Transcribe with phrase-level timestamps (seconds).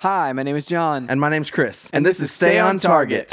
[0.00, 1.06] Hi, my name is John.
[1.08, 1.88] And my name's Chris.
[1.90, 3.30] And this is Stay on Target.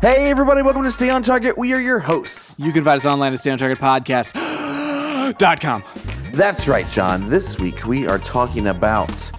[0.00, 1.58] Hey, everybody, welcome to Stay on Target.
[1.58, 2.54] We are your hosts.
[2.60, 5.82] You can find us online at stayontargetpodcast.com.
[6.32, 7.28] That's right, John.
[7.28, 9.32] This week we are talking about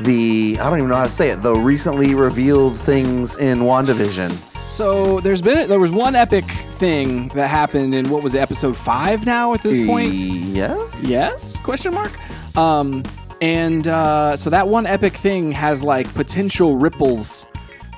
[0.00, 4.47] the, I don't even know how to say it, the recently revealed things in WandaVision.
[4.78, 8.76] So there's been there was one epic thing that happened in what was it, episode
[8.76, 10.14] five now at this point?
[10.14, 11.02] Yes?
[11.04, 11.58] Yes?
[11.58, 12.12] Question mark.
[12.56, 13.02] Um,
[13.40, 17.44] and uh, so that one epic thing has like potential ripples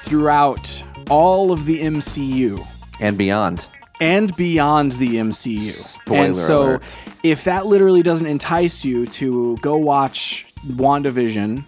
[0.05, 2.67] throughout all of the MCU
[2.99, 3.69] And beyond.
[4.01, 5.73] and beyond the MCU.
[5.73, 6.97] Spoiler and so alert.
[7.23, 11.63] if that literally doesn't entice you to go watch WandaVision,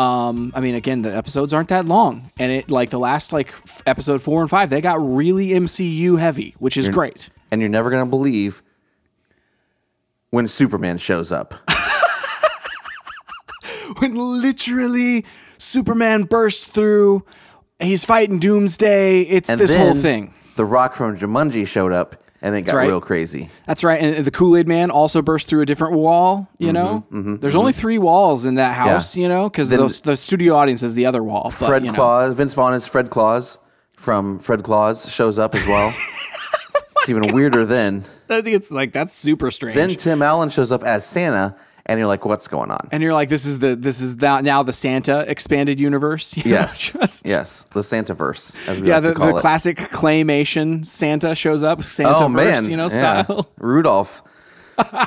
[0.00, 3.48] um, I mean, again, the episodes aren't that long, and it like the last like
[3.64, 7.28] f- episode four and five, they got really MCU heavy, which is great.
[7.50, 8.62] And you're never going to believe
[10.30, 11.54] when Superman shows up.
[13.98, 15.24] when literally
[15.58, 17.24] Superman bursts through,
[17.78, 19.22] he's fighting Doomsday.
[19.22, 20.34] It's And this then whole thing.
[20.56, 22.88] The Rock from Jumanji showed up, and then it got right.
[22.88, 23.50] real crazy.
[23.66, 24.00] That's right.
[24.00, 26.48] And the Kool Aid Man also burst through a different wall.
[26.54, 27.04] Mm-hmm, You know,
[27.36, 29.16] there's only three walls in that house.
[29.16, 31.52] You know, because the, the studio audience is the other wall.
[31.58, 31.96] but, Fred you know.
[31.96, 33.58] Claus, Vince Vaughn is Fred Claus
[34.00, 35.94] from Fred Claus shows up as well.
[36.96, 38.04] it's even weirder then.
[38.28, 39.76] I think it's like that's super strange.
[39.76, 41.56] Then Tim Allen shows up as Santa,
[41.90, 42.88] and you're like, what's going on?
[42.92, 46.36] and you're like, this is the this is the, now the Santa expanded universe.
[46.36, 48.54] you know, yes, just- yes, the Santa verse.
[48.66, 53.24] Yeah, like the, the classic claymation Santa shows up, Santa oh man, you know, yeah.
[53.24, 53.50] style.
[53.58, 54.22] Rudolph.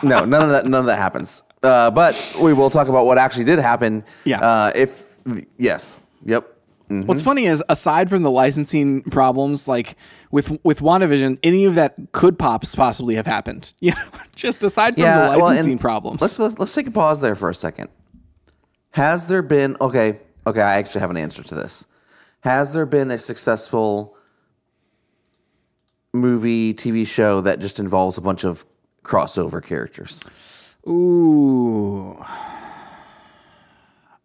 [0.03, 0.65] no, none of that.
[0.65, 1.41] None of that happens.
[1.63, 4.03] Uh, but we will talk about what actually did happen.
[4.25, 4.41] Yeah.
[4.41, 5.15] Uh, if
[5.57, 5.95] yes,
[6.25, 6.52] yep.
[7.01, 7.05] Mm.
[7.05, 9.95] What's funny is aside from the licensing problems, like
[10.31, 13.73] with with WandaVision, any of that could pops possibly have happened.
[13.81, 16.21] You know, just aside from the well, and licensing problems.
[16.21, 17.89] Let's, let's let's take a pause there for a second.
[18.91, 20.19] Has there been okay?
[20.45, 21.87] Okay, I actually have an answer to this.
[22.41, 24.15] Has there been a successful
[26.13, 28.65] movie, TV show that just involves a bunch of
[29.03, 30.21] crossover characters?
[30.87, 32.17] Ooh.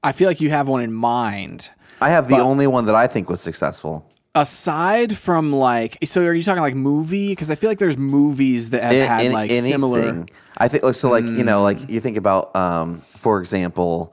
[0.03, 1.71] I feel like you have one in mind.
[2.01, 4.09] I have the only one that I think was successful.
[4.35, 7.29] Aside from like, so are you talking like movie?
[7.29, 9.73] Because I feel like there's movies that have had Any- like anything.
[9.73, 10.27] similar.
[10.59, 11.11] I think like, so.
[11.11, 14.13] Like you know, like you think about, um, for example,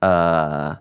[0.00, 0.76] uh,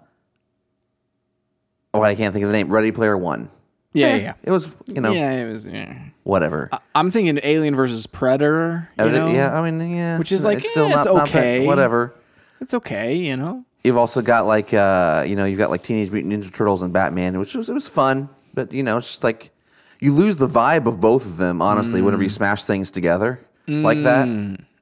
[1.93, 2.69] oh, I can't think of the name.
[2.69, 3.49] Ready Player One.
[3.93, 5.31] Yeah, Eh, yeah, It was you know yeah.
[5.31, 5.65] It was.
[5.65, 5.93] Yeah.
[6.23, 6.69] whatever.
[6.93, 8.89] I'm thinking Alien versus Predator.
[8.99, 9.27] You know?
[9.27, 11.65] yeah, I mean, yeah, Which is like, it's still eh, it's not, not that- okay.
[11.65, 12.13] whatever.
[12.61, 13.15] it's okay.
[13.15, 13.63] You know.
[13.85, 16.91] You've also got like, uh, you know, you've got like Teenage Mutant Ninja Turtles and
[16.91, 19.51] Batman, which was it was fun, but you know, it's just like
[19.99, 21.61] you lose the vibe of both of them.
[21.61, 22.25] Honestly, whenever Mm.
[22.25, 24.27] you smash things together like that,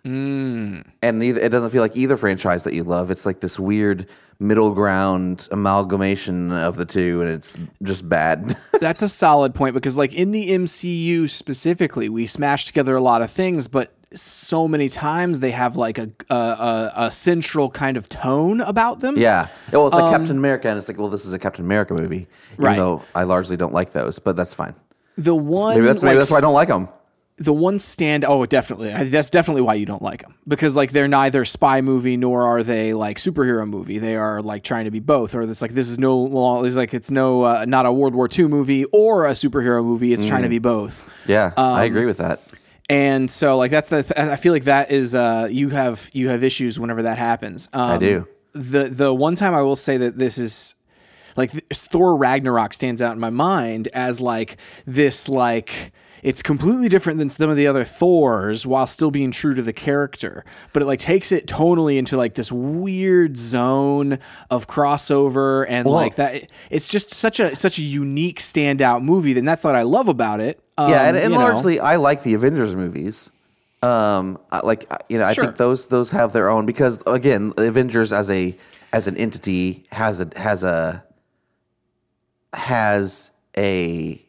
[0.06, 0.84] and
[1.20, 3.12] neither it doesn't feel like either franchise that you love.
[3.12, 4.08] It's like this weird
[4.40, 8.56] middle ground amalgamation of the two, and it's just bad.
[8.82, 13.22] That's a solid point because, like, in the MCU specifically, we smash together a lot
[13.22, 18.08] of things, but so many times they have like a a, a, central kind of
[18.10, 19.18] tone about them.
[19.18, 21.94] yeah, well, it's like Captain America, and it's like, well, this is a Captain America
[21.94, 22.78] movie, even Um, Right.
[22.78, 24.76] though I largely don't like those, but that's fine.
[25.18, 26.88] The one, Maybe that's maybe like, that's why I don't like them.
[27.38, 28.24] the one stand.
[28.26, 28.90] Oh, definitely.
[29.10, 32.62] That's definitely why you don't like them because like they're neither spy movie nor are
[32.64, 33.98] they like superhero movie.
[34.00, 36.66] They are like trying to be both, or it's like this is no long.
[36.66, 40.14] It's like it's no uh, not a World War II movie or a superhero movie.
[40.14, 40.30] It's Mm.
[40.30, 41.04] trying to be both.
[41.28, 42.42] Yeah, Um, I agree with that.
[42.90, 46.30] And so like that's the th- i feel like that is uh you have you
[46.30, 48.28] have issues whenever that happens um, i do.
[48.54, 50.76] the the one time i will say that this is
[51.36, 55.94] like th- thor ragnarok stands out in my mind as like this like
[56.24, 59.74] it's completely different than some of the other thors while still being true to the
[59.74, 64.18] character but it like takes it tonally into like this weird zone
[64.50, 69.48] of crossover and like that it's just such a such a unique standout movie and
[69.48, 71.44] that's what i love about it um, yeah, and, and you know.
[71.44, 73.32] largely, I like the Avengers movies.
[73.82, 75.44] Um, like you know, I Sure.
[75.44, 78.58] think those those have their own because again, Avengers as a
[78.92, 81.04] as an entity has a has a
[82.54, 84.24] has a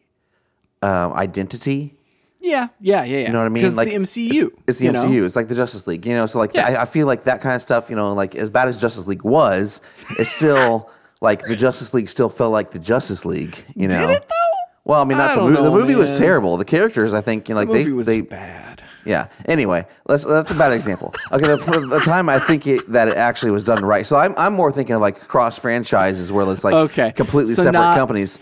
[0.85, 1.95] um, identity.
[2.41, 3.27] Yeah, yeah, yeah, yeah.
[3.27, 3.75] You know what I mean?
[3.75, 4.31] Like the MCU.
[4.33, 5.19] It's, it's the MCU.
[5.19, 5.25] know?
[5.25, 6.05] It's like the Justice League.
[6.05, 6.67] You know, so like Yeah.
[6.67, 7.89] I, I feel like that kind of stuff.
[7.89, 9.81] You know, like as bad as Justice League was,
[10.19, 10.91] it's still
[11.21, 13.57] like the Justice League still felt like the Justice League.
[13.75, 14.57] You know, Did it though?
[14.83, 15.61] Well, I mean, not I the movie.
[15.63, 16.57] The movie was terrible.
[16.57, 18.83] The characters, I think, you know, like The movie they was they bad.
[19.05, 19.29] yeah.
[19.45, 21.15] Anyway, let's, that's a bad example.
[21.31, 24.05] Okay, the, the time I think it, that it actually was done right.
[24.05, 27.11] So I'm, I'm more thinking of like cross franchises where it's like Okay.
[27.13, 28.37] completely So separate not- companies.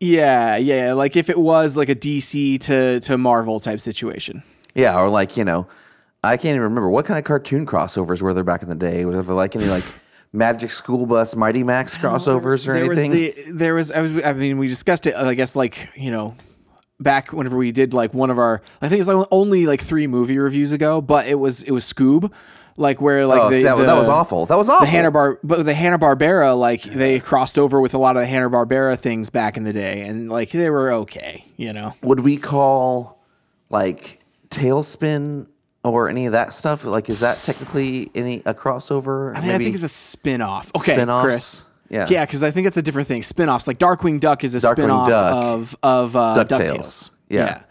[0.00, 0.92] Yeah, yeah.
[0.92, 4.42] Like if it was like a DC to to Marvel type situation.
[4.74, 5.66] Yeah, or like you know,
[6.22, 9.04] I can't even remember what kind of cartoon crossovers were there back in the day.
[9.04, 9.84] Was there like any like
[10.32, 13.10] Magic School Bus, Mighty Max crossovers or there anything?
[13.10, 16.10] Was the, there was I was I mean we discussed it I guess like you
[16.10, 16.36] know
[17.00, 20.06] back whenever we did like one of our I think it's like only like three
[20.06, 22.30] movie reviews ago, but it was it was Scoob,
[22.76, 24.46] like where like oh, the, that, the, that was awful.
[24.46, 24.86] That was awful.
[24.86, 28.22] The Hanna Bar, but the Hanna Barbera, like they crossed over with a lot of
[28.22, 31.94] the Hanna Barbera things back in the day, and like they were okay, you know.
[32.02, 33.18] Would we call
[33.70, 34.20] like
[34.50, 35.46] TaleSpin
[35.84, 36.84] or any of that stuff?
[36.84, 39.36] Like, is that technically any a crossover?
[39.36, 40.70] I mean, I think it's a spin-off.
[40.76, 41.24] Okay, Spin-offs?
[41.24, 41.64] Chris.
[41.88, 42.08] Yeah.
[42.10, 43.22] yeah, because I think it's a different thing.
[43.22, 45.34] Spin-offs, like Darkwing Duck, is a Darkwing spin-off Duck.
[45.34, 46.68] of of uh, DuckTales.
[46.70, 47.10] Ducktales.
[47.28, 47.62] Yeah.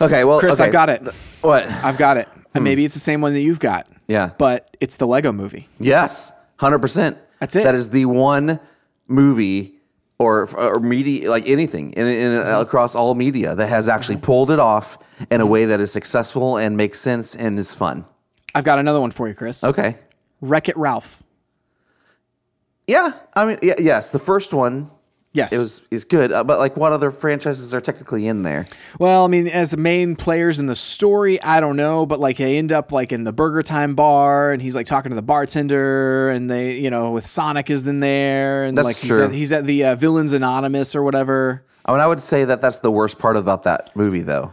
[0.00, 0.24] okay.
[0.24, 0.64] Well, Chris, okay.
[0.64, 1.02] I've got it.
[1.40, 1.66] What?
[1.66, 2.28] I've got it.
[2.54, 2.86] And maybe hmm.
[2.86, 3.86] it's the same one that you've got.
[4.06, 4.30] Yeah.
[4.38, 5.68] But it's the Lego movie.
[5.78, 7.18] Yes, hundred percent.
[7.40, 7.64] That's it.
[7.64, 8.58] That is the one
[9.06, 9.74] movie
[10.18, 12.60] or or media like anything in, in Mm-hmm.
[12.60, 14.24] across all media that has actually mm-hmm.
[14.24, 14.98] pulled it off
[15.30, 15.52] in a mm-hmm.
[15.52, 18.04] way that is successful and makes sense and is fun.
[18.54, 19.62] I've got another one for you, Chris.
[19.62, 19.96] Okay.
[20.40, 21.22] Wreck It Ralph.
[22.86, 24.90] Yeah, I mean, yeah, yes, the first one
[25.38, 25.52] Yes.
[25.52, 28.66] it was is good, uh, but like, what other franchises are technically in there?
[28.98, 32.36] Well, I mean, as the main players in the story, I don't know, but like
[32.38, 35.22] they end up like in the Burger Time bar, and he's like talking to the
[35.22, 39.32] bartender, and they, you know, with Sonic is in there, and That's like he's at,
[39.32, 41.64] he's at the uh, Villains Anonymous or whatever.
[41.84, 44.52] I mean, I would say that that's the worst part about that movie, though.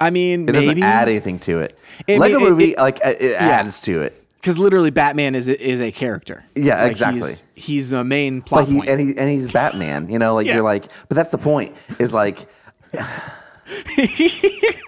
[0.00, 1.78] I mean, It doesn't add anything to it.
[2.06, 4.19] It- Lego it- it- movie, like, it, it adds to it.
[4.40, 6.44] Because literally Batman is a, is a character.
[6.54, 7.30] Yeah, Like, exactly.
[7.30, 8.90] He's, he's a main plot But he point.
[8.90, 10.54] and he and he's Batman, you know, like Yeah.
[10.54, 11.76] you're like, but that's the point.
[11.98, 12.46] Is like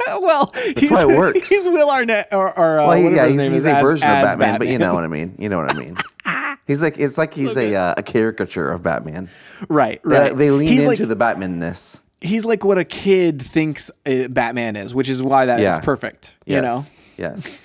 [0.09, 1.49] well, he's, why it works.
[1.49, 3.77] He's Will Arnett, or, or uh, Well, he- yeah, his he's, name he's is, a
[3.77, 5.37] as- version as of Batman, but you know what I mean.
[5.39, 5.97] You know what I mean.
[6.65, 9.29] He's like it's like he's a uh, a caricature of Batman.
[9.69, 10.35] right, right.
[10.35, 12.01] They, lean he's into like, the Batmanness.
[12.21, 16.37] he's like what a kid thinks uh, Batman is, which is why that it's perfect.
[16.47, 16.57] Yes.
[16.57, 16.83] You know,
[17.19, 17.59] Yes.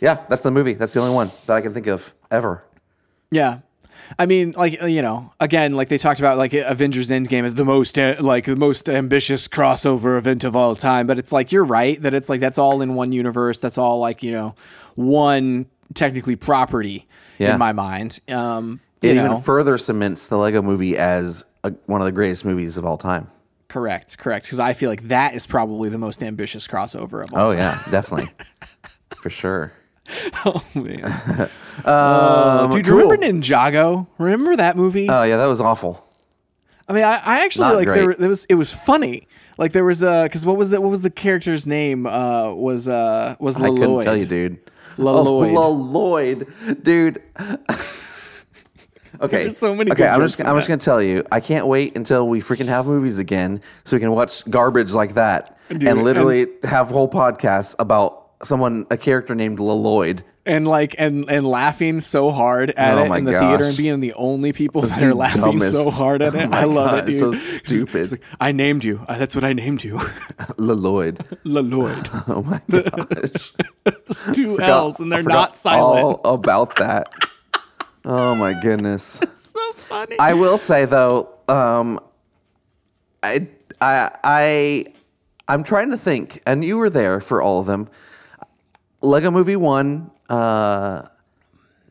[0.00, 0.74] Yeah, that's the movie.
[0.74, 2.64] That's the only one that I can think of ever.
[3.30, 3.60] yeah.
[4.18, 7.54] I mean, like uh, you know, again, like they talked about, like Avengers Endgame is
[7.54, 11.06] the most uh, like the most ambitious crossover event of all time.
[11.06, 13.58] But it's like you're right that it's like that's all in one universe.
[13.58, 14.54] That's all like you know
[14.94, 17.06] one technically property
[17.38, 17.52] Yeah.
[17.52, 18.20] in my mind.
[18.28, 22.46] Um, It you even further cements the Lego movie as a, one of the greatest
[22.46, 23.30] movies of all time.
[23.68, 24.46] correct, correct.
[24.46, 27.46] Because I feel like that is probably the most ambitious crossover of all time.
[27.46, 27.58] Oh time.
[27.58, 28.30] yeah, definitely.
[29.20, 29.72] For sure.
[30.44, 31.04] Oh man,
[31.84, 32.96] Um, dude, cool.
[32.96, 34.06] remember Ninjago?
[34.18, 35.08] Remember that movie?
[35.08, 36.04] Oh yeah, that was awful.
[36.88, 37.96] I mean, I, I actually Not like great.
[38.00, 39.28] there, there was it was funny.
[39.58, 42.06] Like there was uh because what was the what was the character's name?
[42.06, 44.58] Uh was uh was I couldn't tell you, dude.
[44.96, 45.54] Leloid.
[45.56, 47.22] Oh, Leloid, dude.
[49.20, 49.38] okay.
[49.42, 52.28] There's so many Okay, I'm just I'm just gonna tell you, I can't wait until
[52.28, 56.46] we freaking have movies again, so we can watch garbage like that Dude, and literally
[56.64, 60.22] have whole podcasts about someone, a character named Leloid.
[60.46, 64.00] and like and and laughing so hard at Oh it in the theater and being
[64.00, 65.72] the only people that are laughing dumbest.
[65.72, 66.48] so hard at it.
[66.48, 67.18] Oh I love God, it, dude.
[67.18, 68.12] so stupid.
[68.12, 69.04] like, I named you.
[69.08, 69.96] Uh, that's what I named you.
[70.58, 71.16] Leloid.
[71.44, 72.08] Leloid.
[72.28, 74.34] Oh my gosh.
[74.34, 76.20] Two L's and they're forgot not silent.
[76.24, 77.12] All about that.
[78.04, 79.20] Oh my goodness.
[79.22, 80.16] It's so funny.
[80.18, 82.00] I will say though, um,
[83.22, 83.48] I,
[83.80, 84.84] I, I,
[85.48, 87.88] I'm trying to think, and you were there for all of them.
[89.00, 90.10] Lego Movie One.
[90.28, 91.02] Uh,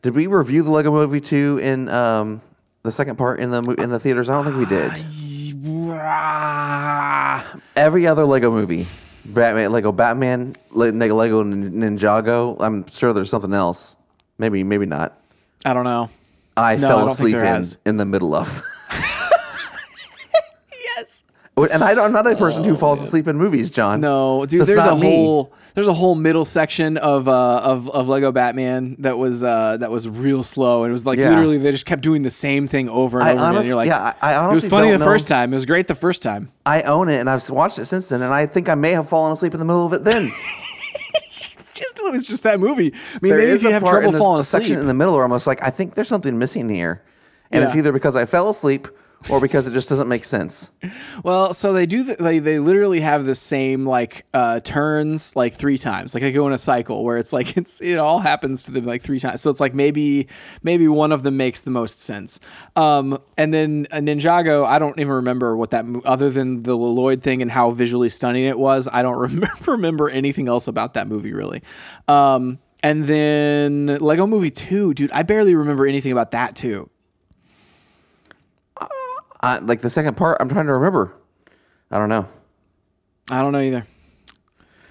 [0.02, 2.40] did we review the Lego Movie Two in um,
[2.82, 4.28] the second part in the in the theaters?
[4.28, 4.92] I don't think we did.
[5.90, 7.44] Ah,
[7.76, 8.86] Every other Lego movie,
[9.24, 12.56] Batman, Lego Batman, Lego Nin- Ninjago.
[12.60, 13.96] I'm sure there's something else.
[14.38, 15.18] Maybe, maybe not.
[15.64, 16.10] I don't know.
[16.56, 18.62] I No, fell don't asleep in in the middle of.
[20.96, 21.22] Yes.
[21.64, 24.00] And I, I'm not a person who falls asleep in movies, John.
[24.00, 24.60] No, dude.
[24.62, 25.02] That's there's a me.
[25.16, 29.76] whole there's a whole middle section of uh of, of Lego Batman that was uh
[29.76, 31.30] that was real slow and it was like Yeah.
[31.30, 33.48] literally they just kept doing the same thing over and I over again.
[33.54, 35.04] honest- You're like, yeah, I- I it was funny the know.
[35.04, 35.52] first time.
[35.52, 36.50] It was great the first time.
[36.66, 39.08] I own it, and I've watched it since then, and I think I may have
[39.08, 40.04] fallen asleep in the middle of it.
[40.04, 40.30] Then
[41.14, 42.92] It's just it was just that movie.
[42.92, 44.80] I mean, there maybe is you a have part trouble in the falling section asleep.
[44.80, 47.02] in the middle where I'm just like, I think there's something missing here,
[47.52, 48.88] and it's either because I fell asleep
[49.28, 50.70] or because it just doesn't make sense.
[51.24, 52.04] Well, so they do.
[52.04, 56.14] The, they they literally have the same like uh, turns like three times.
[56.14, 58.86] Like they go in a cycle where it's like it's it all happens to them
[58.86, 59.40] like three times.
[59.40, 60.28] So it's like maybe
[60.62, 62.40] maybe one of them makes the most sense.
[62.76, 67.22] Um, and then a Ninjago, I don't even remember what that other than the Lloyd
[67.22, 68.88] thing and how visually stunning it was.
[68.90, 71.62] I don't remember remember anything else about that movie really.
[72.06, 76.88] Um, and then Lego Movie Two, dude, I barely remember anything about that too.
[79.40, 81.14] Uh, like the second part, I'm trying to remember.
[81.90, 82.26] I don't know.
[83.30, 83.86] I don't know either.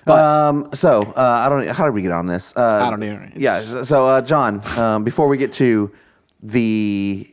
[0.06, 1.68] But Um, so uh, I don't.
[1.70, 2.56] How did we get on this?
[2.56, 3.30] Uh, I don't know.
[3.36, 3.60] Yeah.
[3.60, 5.92] So, so, uh, John, um, before we get to
[6.42, 7.30] the,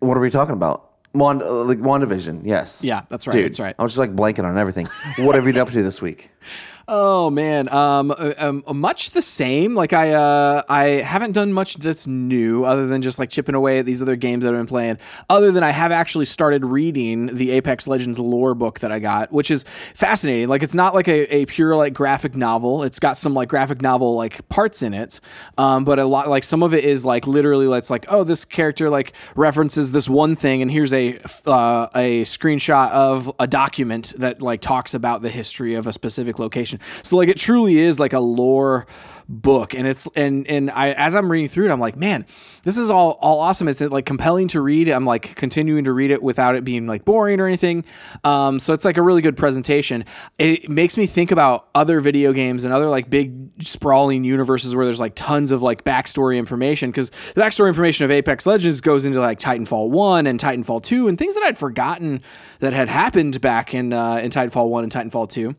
[0.00, 0.90] what are we talking about?
[1.14, 2.40] Wand, uh, like WandaVision.
[2.44, 2.82] Yes.
[2.82, 3.76] Yeah, that's right, Dude, that's right.
[3.78, 4.88] I was just like blanking on everything.
[5.18, 6.30] what have you been up to this week?
[6.86, 9.74] Oh man, um, uh, um, much the same.
[9.74, 13.78] Like I, uh, I haven't done much that's new, other than just like chipping away
[13.78, 14.98] at these other games that I've been playing.
[15.30, 19.32] Other than I have actually started reading the Apex Legends lore book that I got,
[19.32, 19.64] which is
[19.94, 20.48] fascinating.
[20.48, 22.82] Like it's not like a, a pure like graphic novel.
[22.82, 25.20] It's got some like graphic novel like parts in it,
[25.56, 28.44] um, but a lot like some of it is like literally it's like oh this
[28.44, 34.12] character like references this one thing, and here's a uh, a screenshot of a document
[34.18, 36.73] that like talks about the history of a specific location.
[37.02, 38.86] So like it truly is like a lore
[39.28, 42.26] book and it's and and I as I'm reading through it I'm like man
[42.64, 43.68] this is all all awesome.
[43.68, 44.88] It's like compelling to read.
[44.88, 47.84] I'm like continuing to read it without it being like boring or anything.
[48.24, 50.04] Um so it's like a really good presentation.
[50.38, 54.84] It makes me think about other video games and other like big sprawling universes where
[54.84, 59.04] there's like tons of like backstory information because the backstory information of Apex Legends goes
[59.04, 62.22] into like Titanfall 1 and Titanfall 2 and things that I'd forgotten
[62.60, 65.54] that had happened back in uh, in Titanfall 1 and Titanfall 2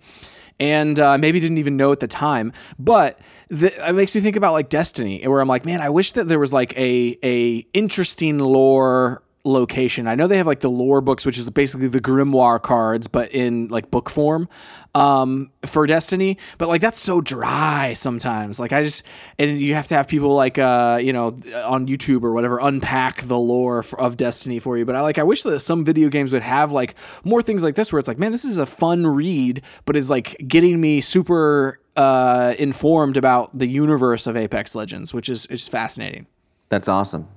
[0.59, 2.53] and uh, maybe didn't even know at the time.
[2.79, 3.19] But
[3.49, 6.27] the, it makes me think about like Destiny, where I'm like, man, I wish that
[6.27, 10.07] there was like a a interesting lore location.
[10.07, 13.31] I know they have like the lore books, which is basically the grimoire cards, but
[13.31, 14.49] in like book form
[14.95, 16.37] um, for Destiny.
[16.57, 18.59] But like that's so dry sometimes.
[18.59, 19.03] Like I just
[19.39, 21.27] and you have to have people like uh, you know
[21.63, 24.85] on YouTube or whatever unpack the lore for, of Destiny for you.
[24.85, 27.75] But I like I wish that some video games would have like more things like
[27.75, 31.01] this, where it's like, man, this is a fun read, but is like getting me
[31.01, 36.25] super uh, informed about the universe of Apex Legends, which is is fascinating.
[36.69, 37.27] That's awesome.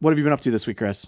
[0.00, 1.06] What have you been up to this week, Chris?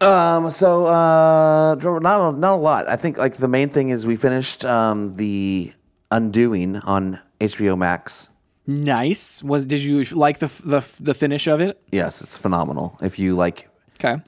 [0.00, 0.50] Um.
[0.50, 2.86] So, uh, not a- not a lot.
[2.88, 5.72] I think like the main thing is we finished um the
[6.10, 8.30] Undoing on HBO Max.
[8.66, 9.42] Nice.
[9.42, 11.80] Was did you like the the the finish of it?
[11.92, 12.98] Yes, it's phenomenal.
[13.00, 14.20] If you like Okay.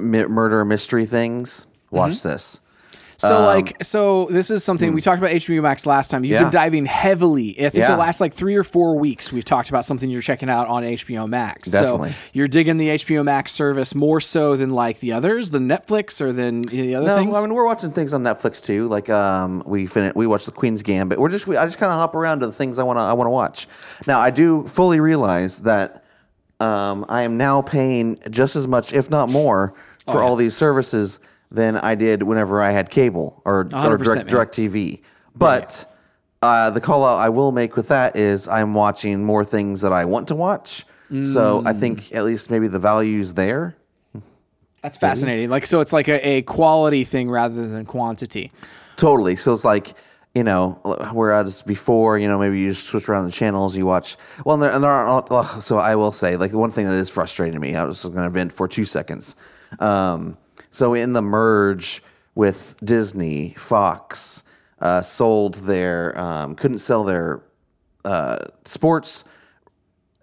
[0.00, 2.60] mi- murder mystery things, watch this.
[3.20, 6.24] So like so this is something we talked about HBO Max last time.
[6.24, 6.42] You've Yeah.
[6.44, 7.50] been diving heavily.
[7.58, 7.92] I think Yeah.
[7.92, 10.84] the last like 3 or 4 weeks we've talked about something you're checking out on
[10.84, 11.68] HBO Max.
[11.70, 12.10] Definitely.
[12.10, 16.20] So you're digging the HBO Max service more so than like the others, the Netflix
[16.20, 17.36] or than the other No, things.
[17.36, 18.88] I mean we're watching things on Netflix too.
[18.88, 21.18] Like um, we fin- we watched The Queen's Gambit.
[21.20, 23.02] We're just we, I just kind of hop around to the things I want to
[23.02, 23.68] I want to watch.
[24.06, 26.04] Now I do fully realize that
[26.58, 29.72] um, I am now paying just as much, if not more,
[30.06, 31.20] Oh, for all these services
[31.50, 35.02] than I did whenever I had cable or or direct, DirecTV.
[35.34, 35.86] But
[36.42, 39.92] uh, the call out I will make with that is I'm watching more things that
[39.92, 40.84] I want to watch.
[41.10, 41.68] So Mm.
[41.68, 43.74] I think at least maybe the value's there.
[44.80, 45.50] That's fascinating.
[45.50, 48.52] Like so it's like a, a quality thing rather than quantity.
[48.96, 49.34] Totally.
[49.34, 49.94] So it's like,
[50.36, 50.78] you know,
[51.12, 54.16] whereas before, you know, maybe you just switch around the channels, you watch.
[54.44, 55.62] Well, and there, and there aren't.
[55.64, 58.22] So I will say, like, the one thing that is frustrating me, I was going
[58.22, 59.34] to vent for two seconds.
[59.80, 60.36] Um,
[60.70, 62.02] so in the merge
[62.34, 64.44] with Disney, Fox
[64.80, 67.42] uh, sold their, um, couldn't sell their
[68.04, 69.24] uh, sports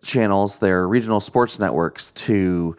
[0.03, 2.75] channels, their regional sports networks to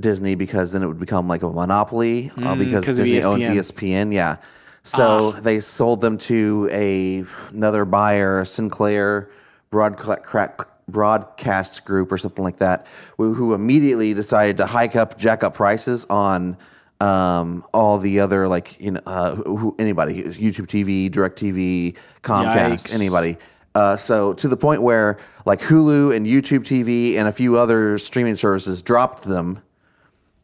[0.00, 3.30] Disney because then it would become like a monopoly uh, because 'cause of E Disney
[3.30, 4.08] owns ESPN.
[4.08, 4.12] ESPN.
[4.12, 4.36] Yeah.
[4.82, 9.30] So they sold them to a another buyer, Sinclair
[9.70, 12.86] Broadcast Broadcast Group or something like that,
[13.18, 16.56] who, who immediately decided to hike up, jack up prices on
[17.00, 22.94] um, all the other like you know uh, who, anybody, YouTube TV, DirecTV, Comcast, Yikes.
[22.94, 23.36] anybody.
[23.74, 27.98] Uh, so to the point where like Hulu and YouTube TV and a few other
[27.98, 29.62] streaming services dropped them.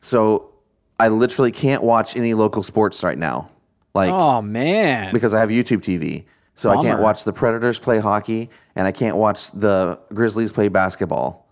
[0.01, 0.53] So
[1.01, 3.51] I literally can't watch any local sports right now.
[3.95, 5.13] Like Oh man.
[5.13, 6.25] because I have YouTube TV.
[6.55, 10.69] So I can't watch the Predators play hockey and I can't watch the Grizzlies play
[10.69, 11.44] basketball.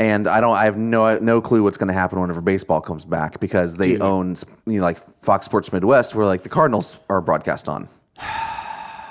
[0.00, 3.04] And I don't I have no no clue what's going to happen whenever baseball comes
[3.04, 7.20] back because they own you know, like Fox Sports Midwest where like the Cardinals are
[7.20, 7.88] broadcast on.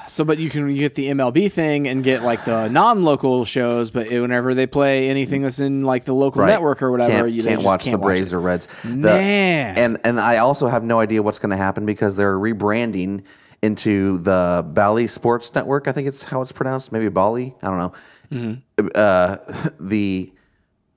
[0.08, 3.91] So, but you can you get the MLB thing and get like the non-local shows,
[3.91, 6.48] but whenever they play anything that's in like the local Right.
[6.48, 8.36] network or whatever, Can't, you can't just watch can't the watch Braves it.
[8.36, 8.67] or Reds.
[8.84, 9.77] The- Man.
[9.77, 13.22] and and I also have no idea what's going to happen because they're rebranding
[13.62, 15.88] into the Bally Sports Network.
[15.88, 16.91] I think it's how it's pronounced.
[16.91, 17.53] Maybe Bali.
[17.62, 17.93] I don't know.
[18.31, 18.88] Mm-hmm.
[18.96, 19.38] Uh,
[19.79, 20.34] the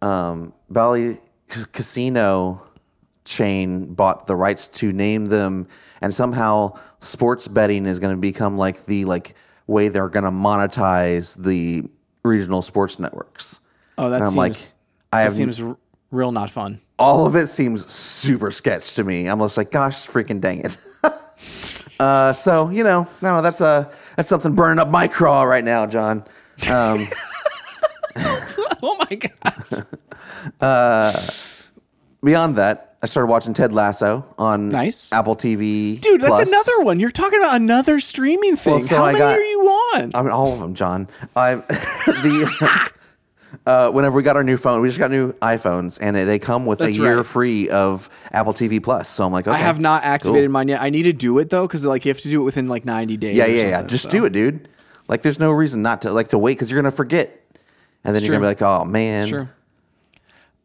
[0.03, 1.19] um, Bally
[1.73, 2.63] Casino
[3.25, 5.69] chain bought the rights to name them,
[6.01, 9.35] and somehow sports betting is going to become like the like
[9.67, 11.85] way they're going to monetize the
[12.25, 13.61] regional sports networks.
[13.99, 14.57] Oh, that And I'm seems like,
[15.13, 15.77] I have seems r-
[16.11, 16.81] real not fun.
[16.99, 19.27] all of it seems super sketch to me.
[19.29, 20.77] I'm just like, gosh, freaking dang it.
[22.01, 25.87] Uh, so you know, no, that's a that's something burning up my craw right now,
[25.87, 26.25] John.
[26.69, 27.07] Um,
[28.85, 29.15] oh my
[30.61, 31.31] gosh.
[32.25, 35.13] beyond that, I started watching Ted Lasso on Nice.
[35.13, 36.01] Apple TV.
[36.01, 36.49] Dude, that's Plus.
[36.49, 37.01] another one.
[37.01, 38.81] You're talking about another streaming thing.
[38.81, 40.11] so How I many got- are you on?
[40.15, 41.09] I mean, all of them, John.
[41.35, 42.91] I the
[43.67, 46.65] uh, whenever we got our new phone, we just got new iPhones, and they come
[46.67, 47.27] with That's a year right.
[47.27, 49.09] free of Apple TV Plus.
[49.09, 50.53] So I'm like, okay, I have not activated cool.
[50.53, 50.81] mine yet.
[50.81, 52.85] I need to do it though, because like you have to do it within like
[52.85, 53.37] 90 days.
[53.37, 53.83] Yeah, yeah, yeah.
[53.83, 54.11] Just so.
[54.11, 54.69] do it, dude.
[55.09, 57.42] Like, there's no reason not to like to wait because you're gonna forget,
[58.05, 59.51] and then you're gonna be like, oh man, Sure.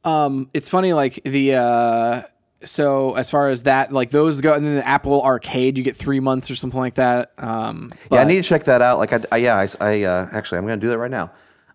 [0.03, 2.21] Um, it's funny, like the uh,
[2.63, 5.95] so as far as that, like those go, and then the Apple Arcade, you get
[5.97, 7.33] three months or something like that.
[7.37, 8.99] Um, Yeah, I need to check that out.
[8.99, 11.31] Like, I, I yeah, I, I uh, actually, I'm gonna do that right now.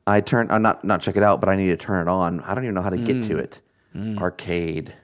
[0.07, 2.40] I turn, uh, not not check it out, but I need to turn it on.
[2.40, 3.26] I don't even know how to get Mm.
[3.28, 3.61] to it.
[4.19, 4.95] Arcade.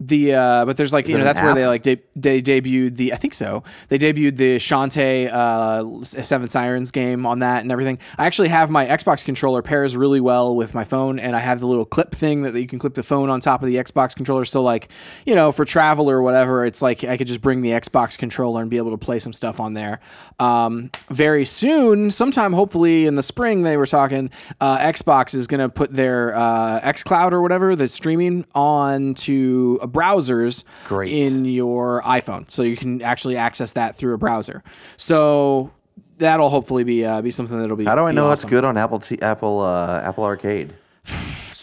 [0.00, 3.12] The uh, but there's like you know that's where they like de- they debuted the
[3.12, 7.98] I think so they debuted the Shantae uh, Seven Sirens game on that and everything.
[8.16, 11.60] I actually have my Xbox controller pairs really well with my phone, and I have
[11.60, 14.16] the little clip thing that you can clip the phone on top of the Xbox
[14.16, 14.46] controller.
[14.46, 14.88] So like
[15.26, 18.62] you know for travel or whatever, it's like I could just bring the Xbox controller
[18.62, 20.00] and be able to play some stuff on there.
[20.38, 24.30] Um, very soon, sometime hopefully in the spring, they were talking
[24.62, 29.78] uh, Xbox is going to put their uh, xCloud or whatever the streaming on to
[29.90, 31.12] browsers Great.
[31.12, 34.62] in your iPhone, so you can actually access that through a browser.
[34.96, 35.70] So
[36.18, 37.84] that'll hopefully be uh, be something that'll be.
[37.84, 38.50] How do I know what's awesome.
[38.50, 40.74] good on Apple T- Apple uh, Apple Arcade?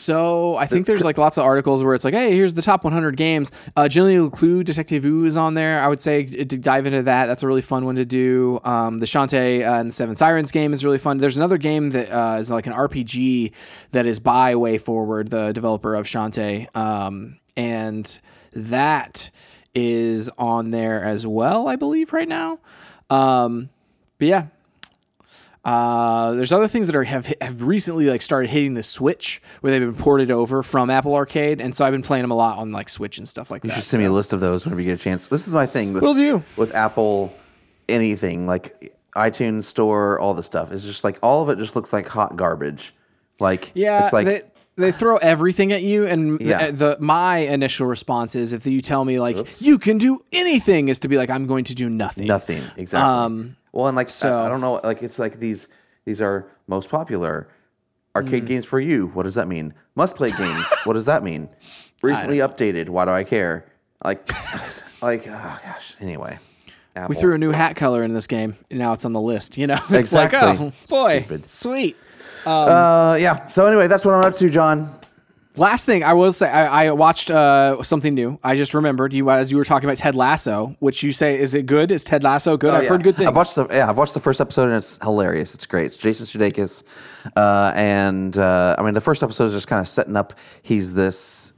[0.08, 2.84] So I think there's like lots of articles where it's like, hey, here's the top
[2.86, 3.52] 100 games.
[3.76, 5.82] Uh, Jenny LeClue, Detective Ooh is on there.
[5.82, 7.26] I would say to dive into that.
[7.26, 8.62] That's a really fun one to do.
[8.64, 11.18] Um, the Shantae uh, and the Seven Sirens game is really fun.
[11.18, 13.52] There's another game that uh, is like an RPG
[13.92, 18.20] that is by WayForward, the developer of Shantae, um, and
[18.54, 19.30] that
[19.76, 22.60] is on there as well, I believe, right now.
[23.10, 23.70] Um,
[24.18, 24.46] but yeah,
[25.66, 29.72] uh, there's other things that are have have recently like started hitting the Switch where
[29.72, 32.58] they've been ported over from Apple Arcade, and so I've been playing them a lot
[32.58, 33.76] on like Switch and stuff like You that.
[33.76, 35.28] should send me a list of those whenever you get a chance.
[35.28, 36.42] This is my thing with Will do.
[36.56, 37.36] with Apple
[37.90, 40.72] anything like iTunes Store, all the stuff.
[40.72, 42.94] It's just like all of it just looks like hot garbage.
[43.40, 44.42] Like yeah, it's like they
[44.78, 46.72] they throw everything at you, and Yeah.
[46.72, 50.88] the, the my initial response is if you tell me like you can do anything,
[50.90, 52.28] is to be like I'm going to do nothing.
[52.28, 53.10] nothing exactly.
[53.14, 55.68] Um, well, and like so- I, I don't know, like it's like these
[56.06, 57.48] these are most popular
[58.16, 58.48] arcade Mm.
[58.48, 59.08] games for you.
[59.08, 59.74] What does that mean?
[59.96, 60.66] Must play games.
[60.86, 61.50] what does that mean?
[62.02, 62.90] Recently updated.
[62.90, 63.66] Why do I care?
[64.06, 64.30] Like,
[65.02, 65.96] like oh gosh.
[66.00, 66.38] Anyway,
[66.96, 67.10] Apple.
[67.10, 69.58] We threw a new hat color in this game, and now it's on the list.
[69.58, 70.40] You know, it's Exactly.
[70.40, 71.50] like oh boy, Stupid.
[71.50, 71.98] sweet.
[72.48, 73.48] Uh, yeah.
[73.48, 74.94] So anyway, that's what I'm up to, John.
[75.56, 78.40] Last thing I will say, I, I watched uh, something new.
[78.44, 81.56] I just remembered you as you were talking about Ted Lasso, which you say is
[81.56, 81.92] it good?
[81.92, 82.72] Is Ted Lasso good?
[82.72, 82.90] I've Oh, yeah.
[82.90, 83.28] heard good things.
[83.28, 85.56] I've watched the yeah, I've watched the first episode and it's hilarious.
[85.56, 85.88] It's great.
[85.88, 86.84] It's Jason Sudeikis,
[87.36, 90.36] uh, and uh, I mean the first episode is just kind of setting up.
[90.62, 91.54] He's this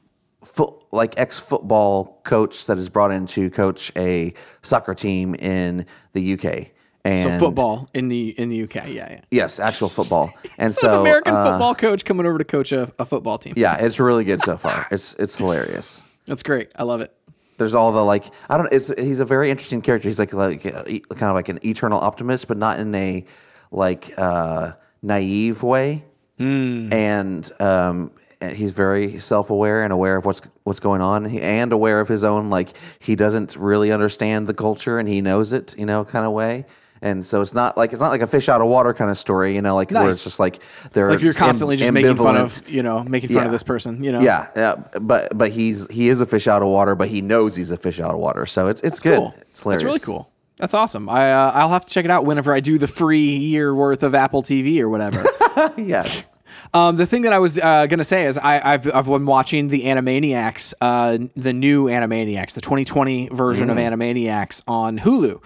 [0.46, 5.86] foot like ex football coach that is brought in to coach a soccer team in
[6.14, 6.68] the UK.
[7.06, 9.22] And so football in the in the UK, yeah, yeah.
[9.32, 10.34] yes, actual football.
[10.58, 13.06] And So, so it's an American uh, football coach coming over to coach a, a
[13.06, 13.54] football team.
[13.56, 14.86] Yeah, it's really good so far.
[14.92, 16.04] It's it's hilarious.
[16.28, 16.72] That's great.
[16.76, 17.14] I love it.
[17.58, 20.10] there's all the like I don't it's he's a very interesting character.
[20.10, 23.26] He's like like kind of like an eternal optimist, but not in a
[23.72, 26.04] like uh, naive way.
[26.38, 28.12] And um,
[28.54, 32.24] he's very self aware and aware of what's what's going on, and aware of his
[32.24, 36.26] own like he doesn't really understand the culture and he knows it, you know, kind
[36.26, 36.66] of way.
[37.02, 39.18] And so it's not like it's not like a fish out of water kind of
[39.18, 42.36] story, you know, like where it's just like they're Like you're constantly just making fun
[42.38, 43.46] of you know making fun Yeah.
[43.46, 44.04] of this person.
[44.04, 47.08] You know, Yeah, yeah, but but he's he is a fish out of water, but
[47.08, 48.46] he knows he's a fish out of water.
[48.46, 49.18] So it's it's good.
[49.18, 49.34] cool.
[49.50, 49.82] It's hilarious.
[49.84, 50.32] That's really cool.
[50.58, 51.08] That's awesome.
[51.08, 54.04] I uh, I'll have to check it out whenever I do the free year worth
[54.04, 55.24] of Apple TV or whatever.
[55.78, 56.28] yes.
[56.74, 59.70] Um, the thing that I was uh, gonna say is I, I've I've been watching
[59.70, 63.94] the Animaniacs, uh, the new Animaniacs, the 2020 version of Mm.
[63.94, 65.40] Animaniacs on Hulu,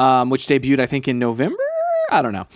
[0.00, 1.62] um, which debuted I think in November.
[2.10, 2.46] I don't know,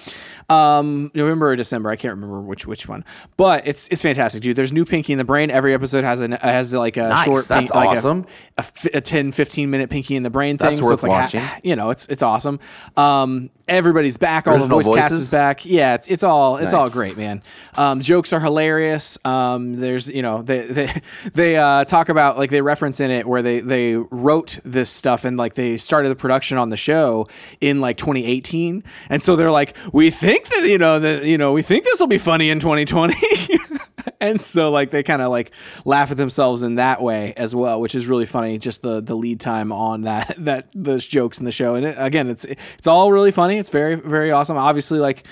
[0.48, 1.90] um, November or December.
[1.90, 3.04] I can't remember which which one,
[3.36, 4.56] but it's it's fantastic, dude.
[4.56, 5.50] There's new Pinky and the Brain.
[5.50, 7.24] Every episode has an has like a Nice.
[7.24, 8.26] short, That's like a- awesome.
[8.58, 10.68] a, fi- a 10 15 minute Pinky and the Brain thing.
[10.68, 11.42] That's so worth it's like watching.
[11.62, 12.60] you know, it's it's awesome.
[12.96, 14.46] Um, everybody's back.
[14.46, 15.24] All Original the voice cast voices?
[15.26, 15.64] is back.
[15.64, 17.42] Yeah, it's it's all it's all great, man.
[17.76, 19.18] Um, jokes are hilarious.
[19.24, 21.02] Um, there's you know they they
[21.32, 25.24] they uh, talk about like they reference in it where they they wrote this stuff
[25.24, 27.26] and like they started the production on the show
[27.60, 31.52] in like 2018, and so they're like we think that you know that you know
[31.52, 33.14] we think this will be funny in 2020.
[34.20, 35.50] and so like they kind of like
[35.84, 38.58] laugh at themselves in that way as well, which is really funny.
[38.58, 41.96] Just the the lead time on that that those jokes in the show, and it,
[41.98, 43.58] again, it's it's all really funny.
[43.58, 44.56] It's very very awesome.
[44.56, 45.24] Obviously, like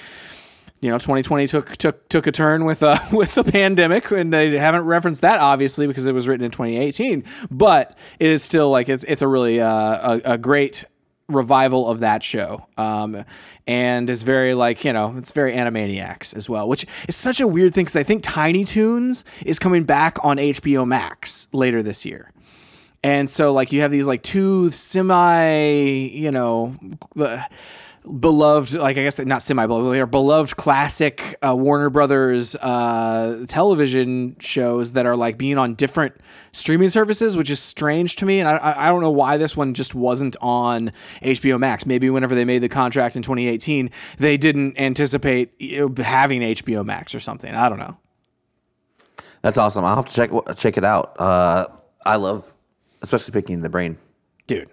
[0.82, 4.58] you know 2020 took took took a turn with uh with the pandemic and they
[4.58, 8.88] haven't referenced that obviously because it was written in 2018 but it is still like
[8.88, 10.84] it's it's a really uh, a, a great
[11.34, 12.66] revival of that show.
[12.76, 13.24] Um
[13.66, 17.46] and it's very like you know it's very animaniacs as well which it's such a
[17.46, 22.04] weird thing because i think tiny toons is coming back on hbo max later this
[22.04, 22.30] year.
[23.04, 26.76] And so like you have these like two semi you know
[27.16, 27.44] the
[28.20, 34.36] beloved, like I guess not semi beloved, they're beloved classic uh, Warner Brothers uh, television
[34.40, 36.14] shows that are like being on different
[36.52, 38.40] streaming services, which is strange to me.
[38.40, 41.86] And I, I don't know why this one just wasn't on HBO Max.
[41.86, 45.52] Maybe whenever they made the contract in 2018, they didn't anticipate
[45.98, 47.54] having HBO Max or something.
[47.54, 47.96] I don't know.
[49.42, 49.84] That's awesome.
[49.84, 51.20] I'll have to check check it out.
[51.20, 51.66] Uh,
[52.04, 52.52] I love,
[53.00, 53.98] especially Pinky and the Brain,
[54.46, 54.68] dude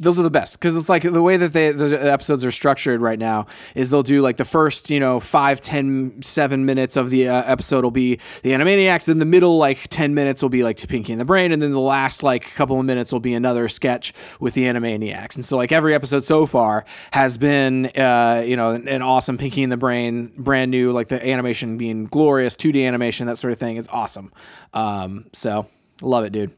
[0.00, 0.58] those are the best.
[0.58, 4.02] Because it's like the way that they the episodes are structured right now is they'll
[4.02, 7.90] do like the first you know five ten seven minutes of the uh, episode will
[7.90, 11.24] be the animaniacs then the middle like 10 minutes will be like pinky and the
[11.24, 14.64] brain and then the last like couple of minutes will be another sketch with the
[14.64, 15.34] animaniacs.
[15.36, 19.38] And so like every episode so far has been uh, you know an, an awesome
[19.38, 23.52] pinky and the brain brand new like the animation being glorious 2d animation that sort
[23.52, 23.76] of thing.
[23.76, 24.32] Is awesome.
[24.74, 25.66] Um, so
[26.02, 26.56] love it dude.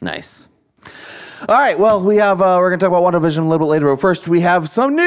[0.00, 0.48] Nice
[1.48, 1.78] all right.
[1.78, 2.40] Well, we have.
[2.40, 3.86] Uh, we're going to talk about WandaVision a little bit later.
[3.90, 5.04] But first, we have some news.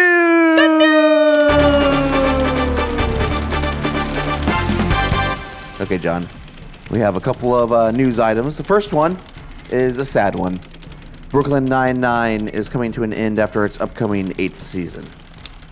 [5.80, 6.28] Okay, John.
[6.90, 8.58] We have a couple of uh, news items.
[8.58, 9.18] The first one
[9.70, 10.60] is a sad one.
[11.30, 15.06] Brooklyn Nine Nine is coming to an end after its upcoming eighth season.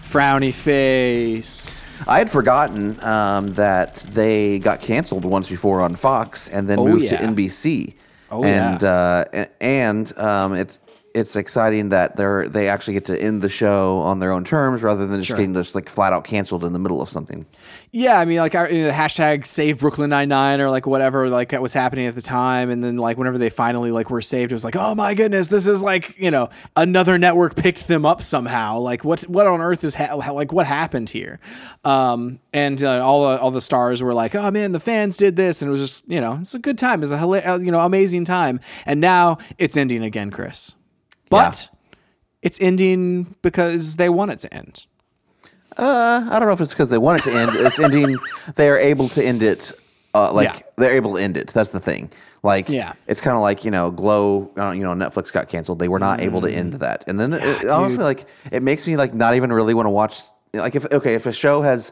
[0.03, 1.81] Frowny face.
[2.07, 6.85] I had forgotten um, that they got canceled once before on Fox and then oh,
[6.85, 7.17] moved yeah.
[7.17, 7.93] to NBC.
[8.35, 8.89] Oh and, yeah.
[8.89, 10.79] Uh, and um, it's
[11.13, 14.83] it's exciting that they're they actually get to end the show on their own terms
[14.83, 15.37] rather than just sure.
[15.37, 17.45] getting just like flat out canceled in the middle of something.
[17.95, 21.29] Yeah, I mean, like you know, the hashtag Save Brooklyn Nine Nine or like whatever,
[21.29, 24.19] like that was happening at the time, and then like whenever they finally like were
[24.19, 27.87] saved, it was like, oh my goodness, this is like you know another network picked
[27.87, 28.79] them up somehow.
[28.79, 31.39] Like what what on earth is ha- like what happened here?
[31.85, 35.37] Um, and uh, all the all the stars were like, oh man, the fans did
[35.37, 37.71] this, and it was just you know it's a good time, it's a uh, you
[37.71, 40.75] know amazing time, and now it's ending again, Chris.
[41.29, 41.97] But yeah.
[42.41, 44.85] it's ending because they want it to end.
[45.77, 47.51] Uh, I don't know if it's because they want it to end.
[47.55, 48.17] It's ending.
[48.55, 49.73] They are able to end it.
[50.13, 50.61] Uh, like yeah.
[50.77, 51.47] they're able to end it.
[51.49, 52.09] That's the thing.
[52.41, 52.93] Like, yeah.
[53.07, 54.51] it's kind of like you know, Glow.
[54.57, 55.79] Uh, you know, Netflix got canceled.
[55.79, 56.23] They were not mm.
[56.23, 56.79] able to end mm.
[56.79, 57.03] that.
[57.07, 59.89] And then yeah, it, honestly, like, it makes me like not even really want to
[59.89, 60.19] watch.
[60.53, 61.91] Like, if okay, if a show has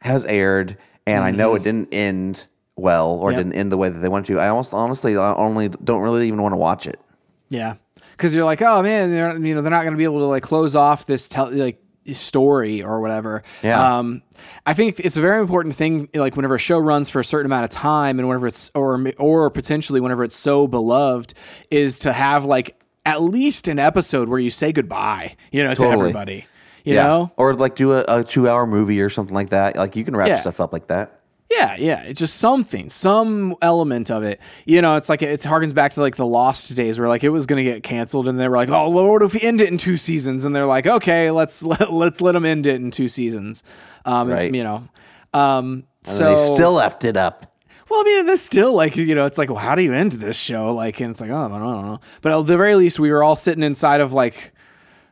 [0.00, 1.26] has aired and mm.
[1.26, 1.64] I know it mm-hmm.
[1.64, 3.38] didn't end well or yep.
[3.38, 6.26] didn't end the way that they wanted to, I almost honestly I only don't really
[6.26, 7.00] even want to watch it.
[7.48, 7.76] Yeah,
[8.12, 9.10] because you're like, oh man,
[9.44, 11.80] you know, they're not going to be able to like close off this tel- like
[12.12, 13.42] story or whatever.
[13.62, 13.98] Yeah.
[13.98, 14.22] Um,
[14.66, 17.46] I think it's a very important thing, like whenever a show runs for a certain
[17.46, 21.34] amount of time, and whenever it's or or potentially whenever it's so beloved,
[21.70, 25.90] is to have like at least an episode where you say goodbye, you know, totally.
[25.90, 26.46] to everybody.
[26.84, 27.04] You yeah.
[27.04, 29.76] know, or like do a, a two-hour movie or something like that.
[29.76, 30.40] Like you can wrap yeah.
[30.40, 31.20] stuff up like that.
[31.56, 32.02] Yeah, yeah.
[32.02, 34.40] It's just something, some element of it.
[34.64, 37.28] You know, it's like it harkens back to like the Lost days where like it
[37.28, 39.68] was going to get canceled, and they were like, "Oh, what if we end it
[39.68, 42.90] in two seasons?" And they're like, "Okay, let's let, let's let them end it in
[42.90, 43.62] two seasons."
[44.04, 44.46] Um, right.
[44.46, 44.88] And, you know,
[45.32, 47.46] um, and so they still left it up.
[47.90, 50.12] Well, I mean, this still like you know, it's like, well, how do you end
[50.12, 50.74] this show?
[50.74, 52.00] Like, and it's like, oh, I don't know.
[52.22, 54.53] But at the very least, we were all sitting inside of like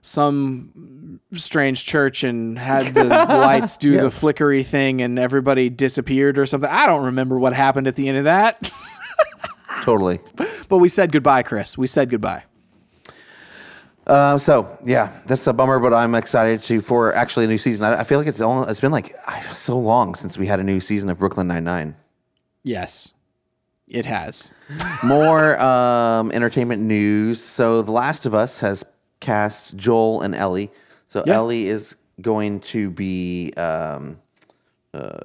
[0.02, 4.02] some strange church and had the lights do yes.
[4.02, 6.68] the flickery thing and everybody disappeared or something.
[6.68, 8.70] I don't remember what happened at the end of that.
[9.82, 10.20] totally.
[10.68, 11.78] But we said goodbye, Chris.
[11.78, 12.42] We said goodbye.
[14.04, 17.86] Uh, so yeah, that's a bummer, but I'm excited to for actually a new season.
[17.86, 19.16] I, I feel like it's only, it's been like
[19.52, 21.96] so long since we had a new season of Brooklyn Nine Nine.
[22.64, 23.12] Yes,
[23.86, 24.52] it has.
[25.04, 27.40] More um, entertainment news.
[27.40, 28.84] So The Last of Us has
[29.22, 30.70] cast Joel and Ellie.
[31.08, 31.37] So yeah.
[31.37, 34.18] Ellie is going to be um,
[34.92, 35.18] uh,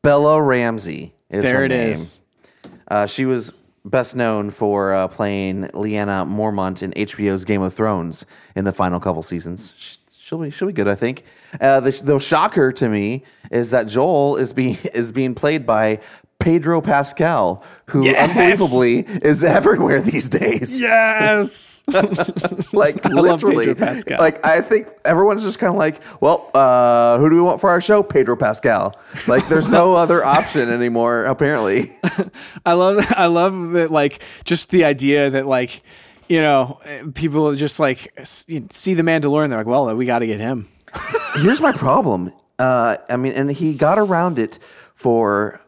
[0.00, 1.12] Bella Ramsey.
[1.28, 1.92] Is there her it name.
[1.92, 2.20] is.
[2.88, 3.52] Uh, she was
[3.84, 8.26] best known for uh, playing Lyanna Mormont in HBO's Game of Thrones
[8.56, 9.98] in the final couple seasons.
[10.18, 11.24] She'll be she'll be good, I think.
[11.60, 16.00] Uh, the, the shocker to me is that Joel is being is being played by
[16.40, 18.28] Pedro Pascal, who Yes!
[18.30, 20.80] unbelievably is everywhere these days.
[20.80, 21.76] Yes.
[22.72, 24.18] Like love literally, Pedro Pascal.
[24.20, 27.68] like I think everyone's just kind of like, well, uh, who do we want for
[27.70, 28.02] our show?
[28.02, 28.94] Pedro Pascal.
[29.26, 31.24] Like, there's no other option anymore.
[31.24, 31.90] Apparently,
[32.64, 35.82] I love I love that like just the idea that like
[36.28, 36.78] you know
[37.14, 40.68] people just like see the Mandalorian they're like well we got to get him.
[41.38, 42.32] here's my problem.
[42.60, 44.60] Uh, I mean, and he got around it
[44.94, 45.60] for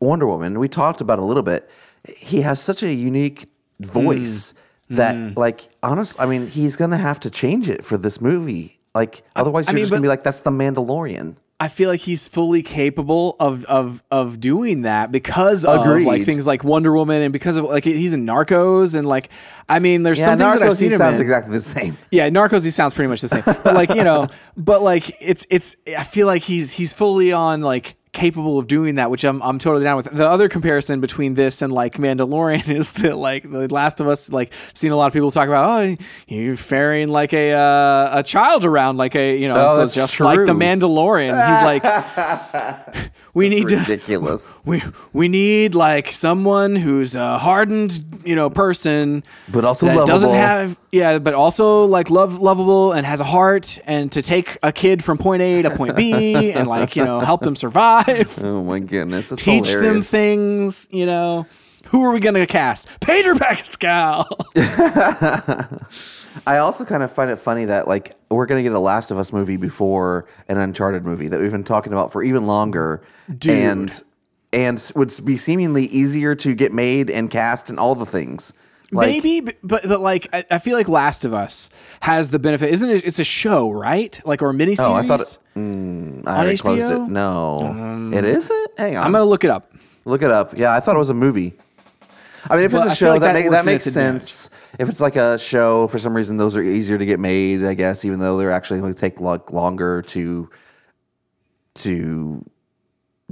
[0.00, 0.58] Wonder Woman.
[0.58, 1.68] We talked about a little bit.
[2.16, 3.46] He has such a unique
[3.80, 4.54] voice
[4.90, 4.96] Mm.
[4.96, 6.16] that, like, honest.
[6.18, 8.80] I mean, he's gonna have to change it for this movie.
[8.92, 12.00] Like, otherwise, I you're mean, just gonna be like, "That's the Mandalorian." I feel like
[12.00, 17.20] he's fully capable of of of doing that because of like things like Wonder Woman
[17.22, 19.28] and because of like he's in Narcos and like
[19.68, 21.26] I mean there's Yeah, some things that I've Narcos, he seen him sounds in.
[21.26, 21.98] exactly the same.
[22.10, 23.42] Yeah, Narcos he sounds pretty much the same.
[23.44, 27.60] But like, you know, but like it's it's I feel like he's he's fully on
[27.60, 30.06] like capable of doing that, which I'm I'm totally down with.
[30.10, 34.30] The other comparison between this and like Mandalorian is that like The Last of Us
[34.30, 35.96] like seen a lot of people talk about oh
[36.26, 40.18] you're ferrying like a uh, a child around like a you know Oh, that's just
[40.20, 40.52] like the.
[40.52, 41.30] Mandalorian.
[41.30, 44.54] He's like we need to Ridiculous.
[44.64, 50.32] we we need like someone who's a hardened you know person But also that doesn't
[50.34, 54.72] have yeah but also like love lovable and has a heart and to take a
[54.72, 58.38] kid from point a to point b and like you know help them survive.
[58.42, 61.46] Oh my goodness, it's teach them things you know.
[61.86, 62.86] Who are we gonna cast?
[63.00, 64.24] Pedro pascal
[66.46, 69.18] I also kind of find it funny that like we're gonna get a Last of
[69.18, 73.02] Us movie before an Uncharted movie that we've been talking about for even longer,
[73.38, 73.52] Dude.
[73.52, 74.02] and
[74.52, 78.52] and would be seemingly easier to get made and cast and all the things.
[78.92, 82.72] Like, maybe but, but like I, I feel like last of us has the benefit
[82.72, 86.26] isn't it it's a show right like or a miniseries Oh, I thought it, mm,
[86.26, 87.06] I already closed HBO?
[87.06, 87.08] it.
[87.08, 88.70] No, it isn't.
[88.78, 89.72] Hang on, i'm gonna look it up
[90.04, 90.58] look it up.
[90.58, 91.54] Yeah, I thought it was a movie.
[92.48, 94.22] I mean, if Well, it's a show, like that, that make, that makes advantage.
[94.22, 94.50] sense.
[94.78, 97.64] If it's like a show, for some reason, those are easier to get made.
[97.64, 100.48] I guess, even though they're actually going to take like longer to
[101.74, 102.44] to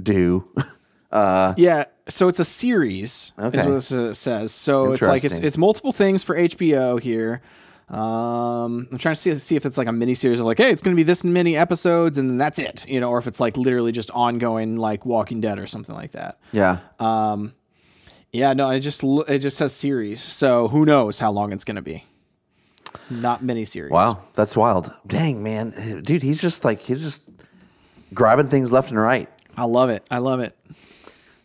[0.01, 0.47] do.
[1.11, 3.33] Uh, Yeah, so it's a series.
[3.39, 3.57] Okay.
[3.57, 4.51] Is what this uh, says.
[4.51, 7.41] So it's like it's it's multiple things for HBO here.
[7.89, 10.69] Um, I'm trying to see see if it's like a mini series of like, hey,
[10.69, 13.25] it's going to be this many episodes and then that's it, you know, or if
[13.25, 16.37] it's like literally just ongoing, like Walking Dead or something like that.
[16.51, 16.77] yeah.
[16.99, 17.55] Um,
[18.31, 21.75] yeah, no, it just it just says series, so who knows how long it's going
[21.77, 22.03] to be?
[23.09, 23.91] Not mini series.
[23.91, 24.93] Wow, that's wild.
[25.07, 27.23] Dang, man, dude, he's just like he's just
[28.13, 29.29] grabbing things left and right.
[29.57, 30.03] I love it.
[30.09, 30.55] I love it.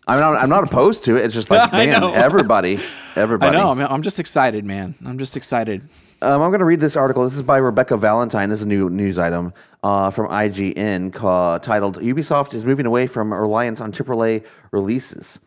[0.06, 0.42] I'm not.
[0.42, 1.24] I'm not opposed to it.
[1.24, 2.12] It's just like, man, know.
[2.12, 2.78] everybody,
[3.16, 3.56] I everybody.
[3.56, 3.70] know.
[3.70, 4.94] I'm, I'm just excited, man.
[5.04, 5.88] I'm just excited.
[6.22, 7.24] Um, I'm going to read this article.
[7.24, 8.48] This is by Rebecca Valentine.
[8.48, 13.06] This is a new news item uh, from IGN ca- titled "Ubisoft is moving away
[13.06, 15.40] from reliance on AAA releases."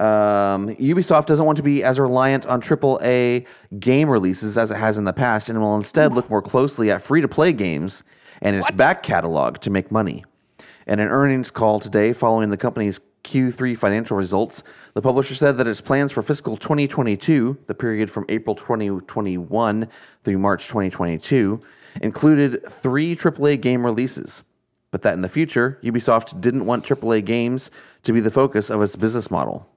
[0.00, 3.46] Um, Ubisoft doesn't want to be as reliant on AAA
[3.78, 7.02] game releases as it has in the past, and will instead look more closely at
[7.02, 8.02] free-to-play games
[8.40, 10.24] and its back catalog to make money.
[10.86, 14.62] In an earnings call today, following the company's Q3 financial results,
[14.94, 19.86] the publisher said that its plans for fiscal 2022, the period from April 2021
[20.24, 21.60] through March 2022,
[22.00, 24.44] included three AAA game releases,
[24.90, 27.70] but that in the future, Ubisoft didn't want AAA games
[28.02, 29.68] to be the focus of its business model.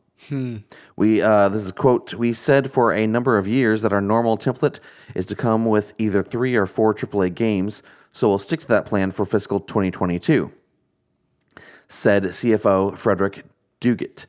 [0.95, 2.13] We uh, this is quote.
[2.13, 4.79] We said for a number of years that our normal template
[5.15, 8.85] is to come with either three or four AAA games, so we'll stick to that
[8.85, 10.51] plan for fiscal 2022
[11.87, 13.45] said CFO Frederick
[13.79, 14.25] Duguet.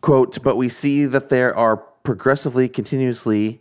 [0.00, 3.60] Quote, but we see that there are progressively continuously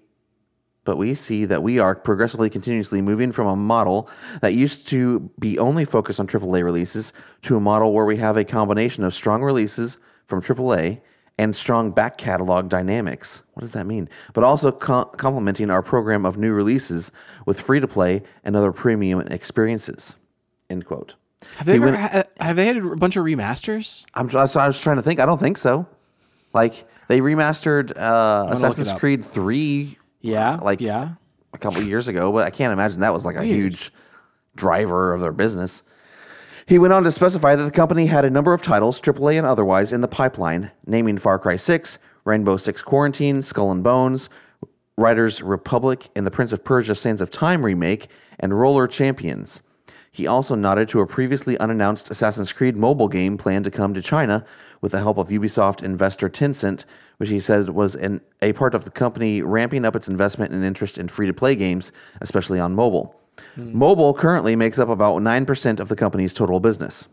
[0.83, 4.07] but we see that we are progressively continuously moving from a model
[4.41, 7.11] that used to be only focused on AAA releases
[7.41, 11.01] to a model where we have a combination of strong releases from AAA
[11.37, 13.43] and strong back catalog dynamics.
[13.53, 14.07] What does that mean?
[14.33, 17.11] But also co- complementing our program of new releases
[17.45, 20.15] with free to play and other premium experiences.
[20.69, 21.15] End quote.
[21.57, 24.05] Have they He ever went- ha- have they had a bunch of remasters?
[24.13, 25.19] I'm, I was I was trying to think.
[25.19, 25.85] I don't think so.
[26.53, 28.93] Like they remastered uh, Assassin's.
[28.93, 31.15] Creed Three Yeah, like yeah.
[31.53, 33.91] a couple of years ago, but I can't imagine that was like a huge
[34.55, 35.83] driver of their business.
[36.67, 39.45] He went on to specify that the company had a number of titles, AAA and
[39.45, 44.31] otherwise, in the pipeline, naming Far Cry 6, Rainbow Six Quarantine, Skull and Bones,
[44.97, 48.07] Riders Republic, and the Prince of Persia Sands of Time remake,
[48.39, 49.61] and Roller Champions.
[50.11, 54.01] He also nodded to a previously unannounced Assassin's Creed mobile game planned to come to
[54.01, 54.43] China
[54.81, 56.85] with the help of Ubisoft investor Tencent,
[57.17, 60.63] which he said was an, a part of the company ramping up its investment and
[60.63, 63.21] interest in free to play games, especially on mobile.
[63.55, 63.77] Hmm.
[63.77, 67.07] Mobile currently makes up about 9% of the company's total business.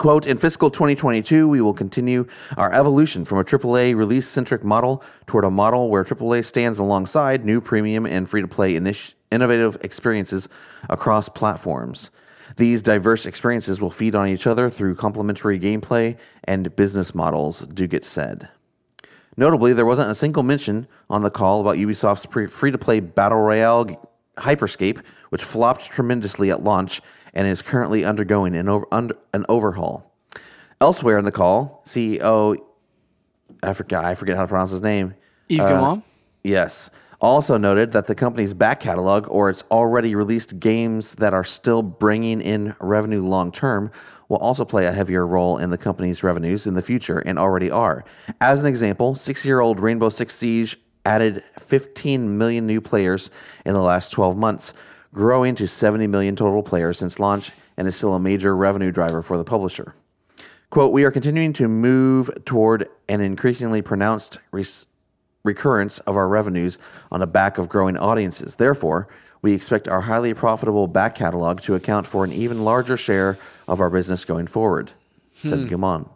[0.00, 2.26] Quote, in fiscal 2022, we will continue
[2.56, 7.44] our evolution from a AAA release centric model toward a model where AAA stands alongside
[7.44, 8.74] new premium and free to play
[9.30, 10.48] innovative experiences
[10.88, 12.10] across platforms.
[12.56, 18.02] These diverse experiences will feed on each other through complementary gameplay and business models, Duguet
[18.02, 18.48] said.
[19.36, 23.40] Notably, there wasn't a single mention on the call about Ubisoft's free to play Battle
[23.40, 27.00] Royale Hyperscape, which flopped tremendously at launch
[27.34, 30.12] and is currently undergoing an, over, under, an overhaul.
[30.80, 32.56] Elsewhere in the call, CEO,
[33.62, 35.14] I forget, I forget how to pronounce his name.
[35.48, 36.00] Yves uh,
[36.42, 36.90] Yes.
[37.20, 41.82] Also noted that the company's back catalog or its already released games that are still
[41.82, 43.90] bringing in revenue long term
[44.30, 47.70] will also play a heavier role in the company's revenues in the future and already
[47.70, 48.04] are.
[48.40, 53.30] As an example, six year old Rainbow Six Siege added 15 million new players
[53.64, 54.74] in the last 12 months,
[55.14, 59.22] growing to 70 million total players since launch, and is still a major revenue driver
[59.22, 59.94] for the publisher.
[60.70, 64.86] Quote, we are continuing to move toward an increasingly pronounced res-
[65.42, 66.78] recurrence of our revenues
[67.10, 68.56] on the back of growing audiences.
[68.56, 69.08] Therefore,
[69.42, 73.80] we expect our highly profitable back catalog to account for an even larger share of
[73.80, 74.92] our business going forward,
[75.42, 76.10] said hmm.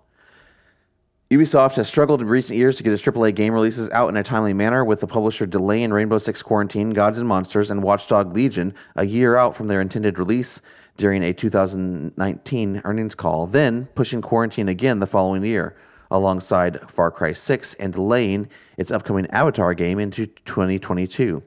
[1.35, 4.23] Ubisoft has struggled in recent years to get its AAA game releases out in a
[4.23, 8.33] timely manner, with the publisher delaying Rainbow Six Quarantine, Gods and Monsters, and Watch Dogs
[8.33, 10.63] Legion a year out from their intended release
[10.97, 15.75] during a 2019 earnings call, then pushing Quarantine again the following year,
[16.09, 21.43] alongside Far Cry 6 and delaying its upcoming Avatar game into 2022.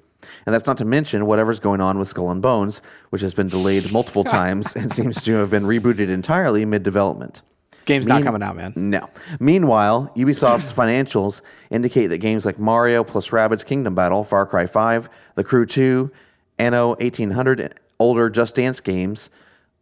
[0.45, 3.47] And that's not to mention whatever's going on with Skull and Bones, which has been
[3.47, 7.41] delayed multiple times and seems to have been rebooted entirely mid development.
[7.88, 8.73] Game's Mean- not coming out, man.
[8.76, 9.10] No.
[9.39, 15.10] Meanwhile, Ubisoft's financials indicate that games like Mario plus Rabbids Kingdom Battle, Far Cry 5,
[15.36, 16.12] The Crew 2,
[16.60, 19.30] Anno 1800, and older Just Dance games,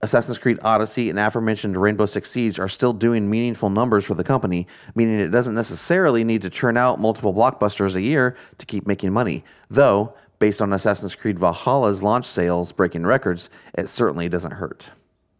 [0.01, 4.23] Assassin's Creed Odyssey, and aforementioned Rainbow Six Siege are still doing meaningful numbers for the
[4.23, 8.85] company, meaning it doesn't necessarily need to churn out multiple blockbusters a year to keep
[8.85, 9.43] making money.
[9.69, 14.91] Though, based on Assassin's Creed Valhalla's launch sales breaking records, it certainly doesn't hurt.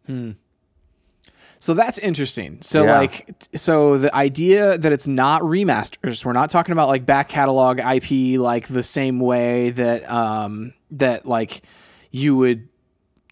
[0.08, 0.32] Hmm.
[1.66, 2.60] So that's interesting.
[2.62, 3.00] So yeah.
[3.00, 7.80] like so the idea that it's not remasters, we're not talking about like back catalog
[7.80, 11.64] IP like the same way that um that like
[12.12, 12.70] you would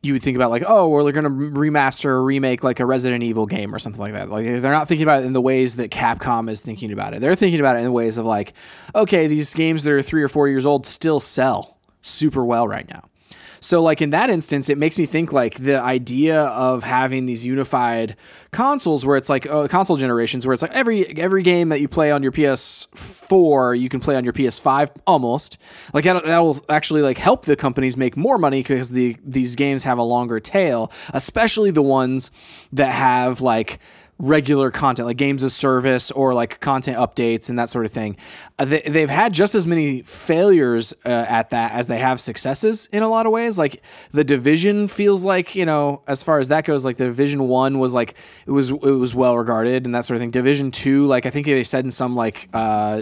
[0.01, 3.21] you would think about like oh we're going to remaster or remake like a Resident
[3.21, 4.31] Evil game or something like that.
[4.31, 7.21] Like they're not thinking about it in the ways that Capcom is thinking about it.
[7.21, 8.53] They're thinking about it in the ways of like
[8.95, 12.89] okay, these games that are 3 or 4 years old still sell super well right
[12.89, 13.07] now.
[13.63, 17.45] So like in that instance, it makes me think like the idea of having these
[17.45, 18.17] unified
[18.51, 21.87] consoles where it's like uh, console generations where it's like every every game that you
[21.87, 25.57] play on your PS4 you can play on your PS5 almost.
[25.93, 29.83] Like that will actually like help the companies make more money because the these games
[29.83, 32.31] have a longer tail, especially the ones
[32.73, 33.79] that have like
[34.19, 38.15] regular content like games of service or like content updates and that sort of thing.
[38.59, 42.87] Uh, they, they've had just as many failures uh, at that as they have successes
[42.91, 43.57] in a lot of ways.
[43.57, 47.47] Like the division feels like you know as far as that goes like the division
[47.47, 50.31] one was like it was it was well regarded and that sort of thing.
[50.31, 53.01] Division two like i think they said in some like uh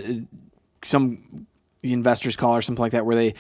[0.84, 1.48] some
[1.84, 3.34] investors call or something like that where they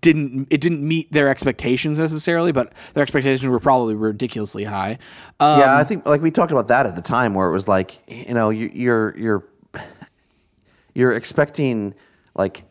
[0.00, 4.98] didn't it didn't meet their expectations necessarily, but their expectations were probably ridiculously high.
[5.40, 7.68] Um, yeah, I think like we talked about that at the time, where it was
[7.68, 9.44] like you know you, you're you're
[10.94, 11.94] you're expecting
[12.34, 12.64] like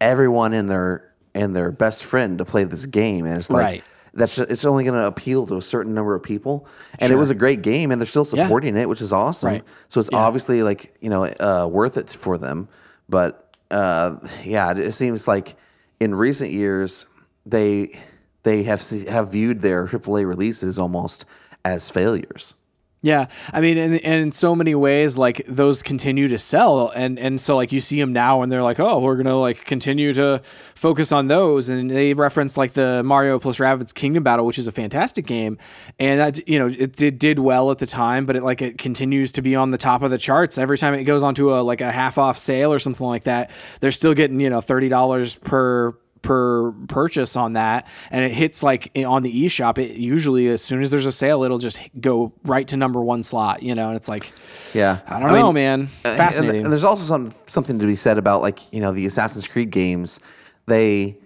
[0.00, 3.64] everyone in their and their best friend to play this game, and it's like.
[3.64, 3.84] Right.
[4.14, 6.66] That's just, it's only going to appeal to a certain number of people,
[6.98, 7.18] and sure.
[7.18, 8.84] it was a great game, and they're still supporting yeah.
[8.84, 9.50] it, which is awesome.
[9.50, 9.64] Right.
[9.88, 10.20] So it's yeah.
[10.20, 12.70] obviously like you know uh, worth it for them.
[13.10, 15.56] But uh, yeah, it seems like
[16.00, 17.06] in recent years,
[17.44, 17.98] they
[18.42, 21.24] they have have viewed their AAA releases almost
[21.64, 22.54] as failures.
[23.02, 27.18] Yeah, I mean, and, and in so many ways, like those continue to sell, and
[27.18, 30.12] and so like you see them now, and they're like, oh, we're gonna like continue
[30.14, 30.42] to
[30.74, 34.66] focus on those, and they reference like the Mario plus Rabbids Kingdom Battle, which is
[34.66, 35.58] a fantastic game,
[36.00, 38.78] and that you know it did did well at the time, but it like it
[38.78, 41.60] continues to be on the top of the charts every time it goes onto a
[41.60, 43.50] like a half off sale or something like that.
[43.80, 45.94] They're still getting you know thirty dollars per
[46.26, 50.82] per purchase on that and it hits like on the eShop it usually as soon
[50.82, 53.96] as there's a sale it'll just go right to number 1 slot you know and
[53.96, 54.30] it's like
[54.76, 55.00] yeah.
[55.06, 55.88] I don't I know mean, man.
[56.04, 56.64] uh, fascinating.
[56.64, 59.70] and, there's also some, something to be said about like you know the Assassin's Creed
[59.70, 60.20] games.
[60.66, 61.18] They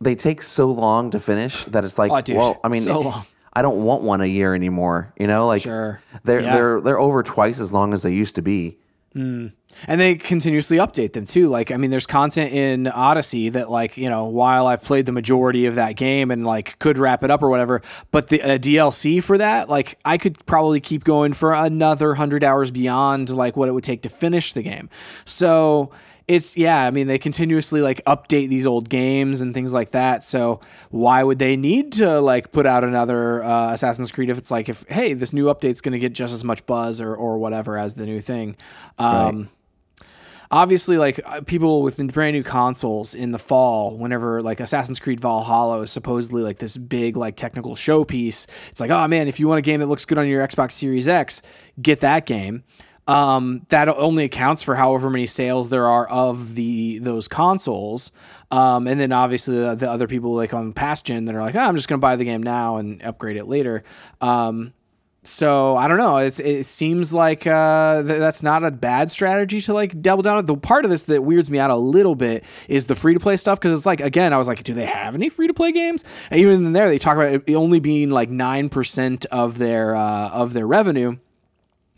[0.00, 3.24] they take so long to finish that it's like oh, dude, well I mean so
[3.52, 6.00] I don't want one a year anymore you know like sure.
[6.24, 6.54] they're yeah.
[6.54, 8.78] they're they're over twice as long as they used to be
[9.86, 11.48] and they continuously update them too.
[11.48, 15.12] Like i mean there's content in odyssey that like you know while i've played the
[15.12, 18.58] majority of that game and like could wrap it up or whatever but the uh,
[18.58, 23.56] dlc for that like i could probably keep going for another 100 hours beyond like
[23.56, 24.88] what it would take to finish the game.
[25.24, 25.90] So
[26.26, 30.24] it's yeah i mean they continuously like update these old games and things like that.
[30.24, 30.60] So
[30.90, 34.68] why would they need to like put out another uh, assassin's creed if it's like
[34.68, 37.76] if hey this new update's going to get just as much buzz or or whatever
[37.76, 38.56] as the new thing?
[38.98, 39.50] Um
[40.50, 45.20] obviously like uh, people with brand new consoles in the fall whenever like assassin's creed
[45.20, 49.48] valhalla is supposedly like this big like technical showpiece it's like oh man if you
[49.48, 51.42] want a game that looks good on your xbox series x
[51.80, 52.64] get that game.
[53.06, 58.12] Um, that only accounts for however many sales there are of the those consoles.
[58.50, 61.54] Um, and then obviously the, the other people like on past gen that are like
[61.54, 63.84] oh, i'm just going to buy the game now and upgrade it later.
[64.22, 64.72] Um,
[65.24, 66.18] so I don't know.
[66.18, 70.44] It's it seems like uh, th- that's not a bad strategy to like double down.
[70.44, 73.20] The part of this that weirds me out a little bit is the free to
[73.20, 75.54] play stuff because it's like again, I was like, do they have any free to
[75.54, 76.04] play games?
[76.30, 79.96] And even in there, they talk about it only being like nine percent of their
[79.96, 81.16] uh, of their revenue.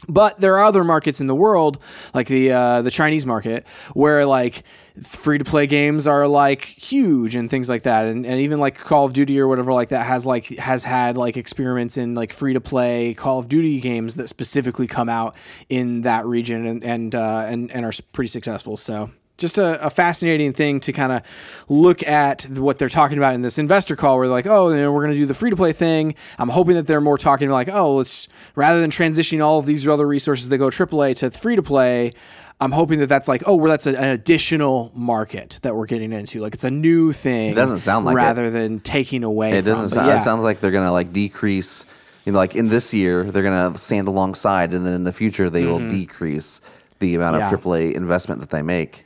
[0.08, 1.78] But there are other markets in the world,
[2.14, 4.62] like the uh, the Chinese market, where like
[5.02, 8.78] free to play games are like huge and things like that, and, and even like
[8.78, 12.32] Call of Duty or whatever like that has like has had like experiments in like
[12.32, 15.36] free to play Call of Duty games that specifically come out
[15.68, 18.76] in that region and and uh, and and are pretty successful.
[18.76, 21.22] So just a, a, fascinating thing to kind of
[21.68, 24.76] look at what they're talking about in this investor call where they're like oh you
[24.82, 27.18] know, we're going to do the free to play thing i'm hoping that they're more
[27.18, 31.16] talking like oh let's rather than transitioning all of these other resources that go aaa
[31.16, 32.12] to free to play
[32.60, 36.12] i'm hoping that that's like oh well that's a, an additional market that we're getting
[36.12, 38.50] into like it's a new thing It doesn't sound like rather it.
[38.50, 39.72] than taking away It from.
[39.72, 39.88] doesn't.
[39.88, 40.20] Sound, yeah.
[40.20, 41.84] It sounds like they're gonna like decrease.
[42.24, 45.48] You know, like in this year, they're gonna stand alongside, and then in the future,
[45.48, 46.60] they will decrease
[46.98, 47.68] the amount of Mm-hmm.
[47.68, 47.90] Yeah.
[47.90, 49.05] AAA investment that they make.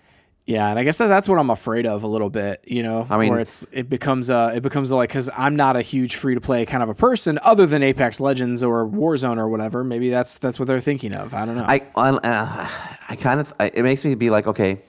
[0.50, 2.64] Yeah, and I guess that that's what I'm afraid of a little bit.
[2.66, 5.54] You know, I mean- where it's it becomes a it becomes a, like because I'm
[5.54, 8.84] not a huge free to play kind of a person, other than Apex Legends or
[8.84, 9.84] Warzone or whatever.
[9.84, 11.34] Maybe that's that's what they're thinking of.
[11.34, 11.64] I don't know.
[11.68, 12.68] I uh,
[13.08, 14.82] I kind of it makes me be like okay.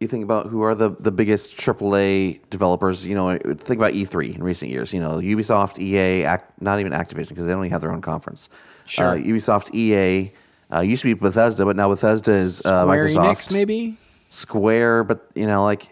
[0.00, 3.06] You think about who are the, the biggest AAA developers.
[3.06, 4.92] You know, think about E3 in recent years.
[4.92, 8.02] You know, Ubisoft, EA, Act, not even Activision because they don't even have their own
[8.02, 8.50] conference.
[8.84, 9.06] Sure.
[9.06, 10.30] Uh, Ubisoft, EA,
[10.70, 13.36] uh, used to be Bethesda, but now Bethesda is uh, Microsoft.
[13.36, 13.96] Enix, maybe
[14.36, 15.88] Square, but you know, like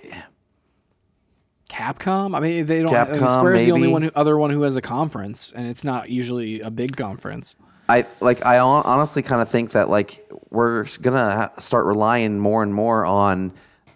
[1.68, 2.36] Capcom.
[2.36, 2.94] I mean, they don't.
[2.94, 5.66] I mean, Capcom, Square's the only one who, other one who has a conference, and
[5.66, 7.56] it's not usually a big conference.
[7.88, 12.72] I like I honestly kind of think that like we're gonna start relying more and
[12.72, 13.52] more on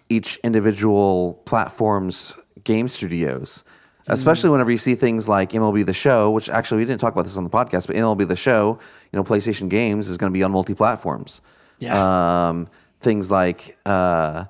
[0.09, 3.63] each individual platform's game studios,
[4.07, 7.23] especially whenever you see things like MLB The Show, which actually we didn't talk about
[7.23, 8.79] this on the podcast, but MLB The Show,
[9.11, 11.41] you know, PlayStation Games is going to be on multi platforms.
[11.79, 12.49] Yeah.
[12.49, 12.67] Um,
[12.99, 14.45] things like uh,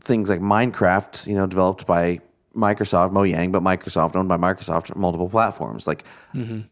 [0.00, 2.20] things like Minecraft, you know, developed by
[2.56, 5.86] Microsoft, Mojang, but Microsoft owned by Microsoft, multiple platforms.
[5.86, 6.04] Like,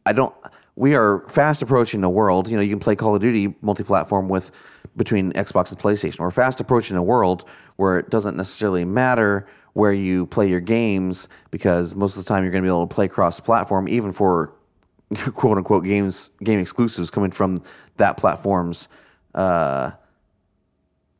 [0.06, 0.34] I don't.
[0.76, 2.48] We are fast approaching a world.
[2.48, 4.50] You know, you can play Call of Duty multi-platform with
[4.96, 6.20] between Xbox and PlayStation.
[6.20, 7.44] We're fast approaching a world
[7.76, 12.42] where it doesn't necessarily matter where you play your games because most of the time
[12.42, 14.52] you're going to be able to play cross-platform, even for
[15.34, 17.62] quote unquote games game exclusives coming from
[17.96, 18.88] that platform's
[19.34, 19.92] uh,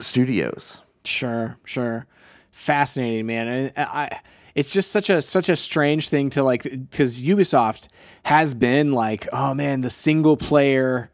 [0.00, 0.82] studios.
[1.04, 2.06] Sure, sure.
[2.52, 3.48] Fascinating, man.
[3.48, 4.20] And I
[4.54, 7.88] it's just such a such a strange thing to like cuz Ubisoft
[8.24, 11.10] has been like, oh man, the single player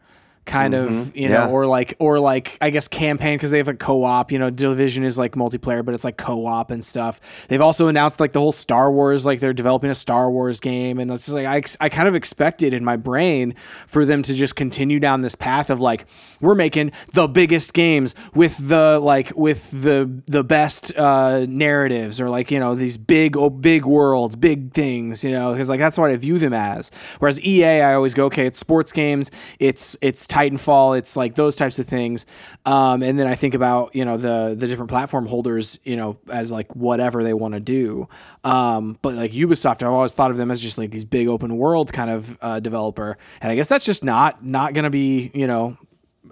[0.47, 1.49] kind of, you know, yeah.
[1.49, 5.05] or like or like I guess campaign cuz they have a co-op, you know, Division
[5.05, 7.21] is like multiplayer, but it's like co-op and stuff.
[7.49, 10.99] They've also announced like the whole Star Wars like they're developing a Star Wars game
[10.99, 13.55] and it's just like I I kind of expected in my brain
[13.87, 16.07] for them to just continue down this path of like
[16.41, 22.29] we're making the biggest games with the like with the the best uh narratives or
[22.31, 25.99] like you know these big oh, big worlds big things you know because like that's
[25.99, 26.91] what i view them as.
[27.19, 31.57] Whereas ea i always go okay it's sports games it's it's titanfall it's like those
[31.57, 32.27] types of things.
[32.65, 36.19] Um and then i think about you know the the different platform holders you know
[36.31, 38.09] as like whatever they want to do.
[38.45, 41.57] Um but like ubisoft i've always thought of them as just like these big open
[41.57, 43.19] world kind of uh, developer.
[43.41, 45.77] And i guess that's just not not gonna be you know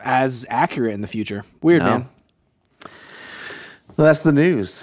[0.03, 1.45] as accurate in the future.
[1.63, 1.89] Weird, No.
[1.91, 2.09] man.
[3.97, 4.83] Well, that's the news.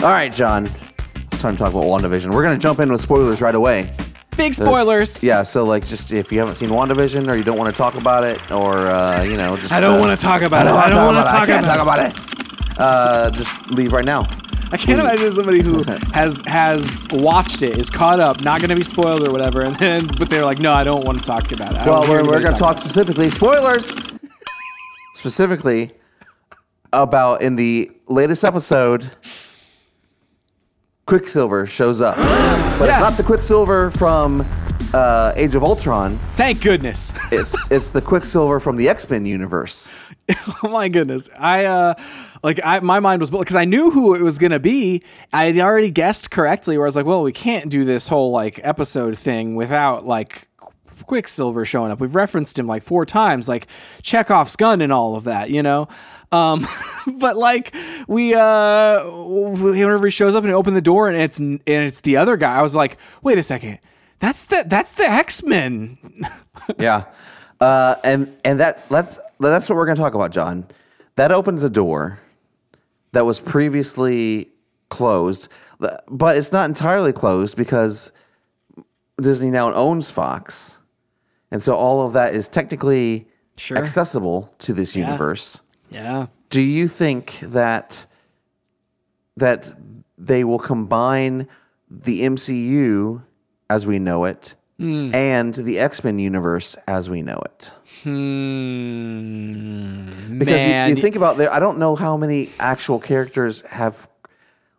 [0.00, 0.68] All right, John.
[1.30, 2.32] It's time to talk about WandaVision.
[2.32, 3.92] We're going to jump in with spoilers right away.
[4.36, 5.22] Big There's- spoilers.
[5.22, 7.94] Yeah, so like just if you haven't seen WandaVision or you don't want to talk
[7.94, 10.70] about it or uh, you know just I don't uh, want to talk about it.
[10.72, 11.24] I don't want to it.
[11.24, 12.78] talk I can't about talk about it.
[12.80, 14.22] Uh, just leave right now.
[14.72, 15.82] I can't imagine somebody who
[16.14, 19.76] has has watched it, is caught up, not going to be spoiled or whatever, and
[19.76, 21.78] then but they're like, no, I don't want to talk about it.
[21.80, 23.96] I don't Well, we're, we're anybody going to talk about specifically spoilers.
[25.14, 25.92] specifically
[26.92, 29.10] about in the latest episode,
[31.06, 32.92] Quicksilver shows up, but Yeah.
[32.94, 34.46] it's not the Quicksilver from
[34.94, 36.18] uh, Age of Ultron.
[36.34, 37.12] Thank goodness.
[37.30, 39.90] It's it's the Quicksilver from the X Men universe.
[40.62, 41.28] oh my goodness.
[41.38, 41.94] I uh
[42.42, 45.02] like I my mind was because I knew who it was gonna be.
[45.32, 48.30] I had already guessed correctly where I was like, well, we can't do this whole
[48.30, 50.48] like episode thing without like
[51.02, 52.00] Quicksilver showing up.
[52.00, 53.66] We've referenced him like four times, like
[54.02, 55.88] Chekhov's gun and all of that, you know?
[56.30, 56.66] Um,
[57.16, 57.74] but like
[58.08, 62.00] we, uh, whenever he shows up and he open the door and it's, and it's
[62.00, 63.78] the other guy, I was like, wait a second.
[64.20, 65.98] That's the, that's the X-Men.
[66.78, 67.06] Yeah,
[67.60, 70.64] uh, and and that that's that's what we're to talk about, John.
[71.16, 72.20] That opens a door
[73.12, 74.50] that was previously
[74.90, 75.48] closed,
[76.08, 78.12] but it's not entirely closed because
[79.20, 80.78] Disney now owns Fox,
[81.50, 83.76] and so all of that is technically Sure.
[83.78, 85.62] accessible to this universe.
[85.90, 86.26] yeah.
[86.48, 88.06] Do you think that
[89.36, 89.72] that
[90.18, 91.48] they will combine
[91.90, 93.22] the MCU
[93.70, 95.10] as we know it Hmm.
[95.14, 97.72] and the X Men universe as we know it?
[99.02, 100.38] Hmm.
[100.38, 104.08] Because you- Man, you, think about there, I don't know how many actual characters have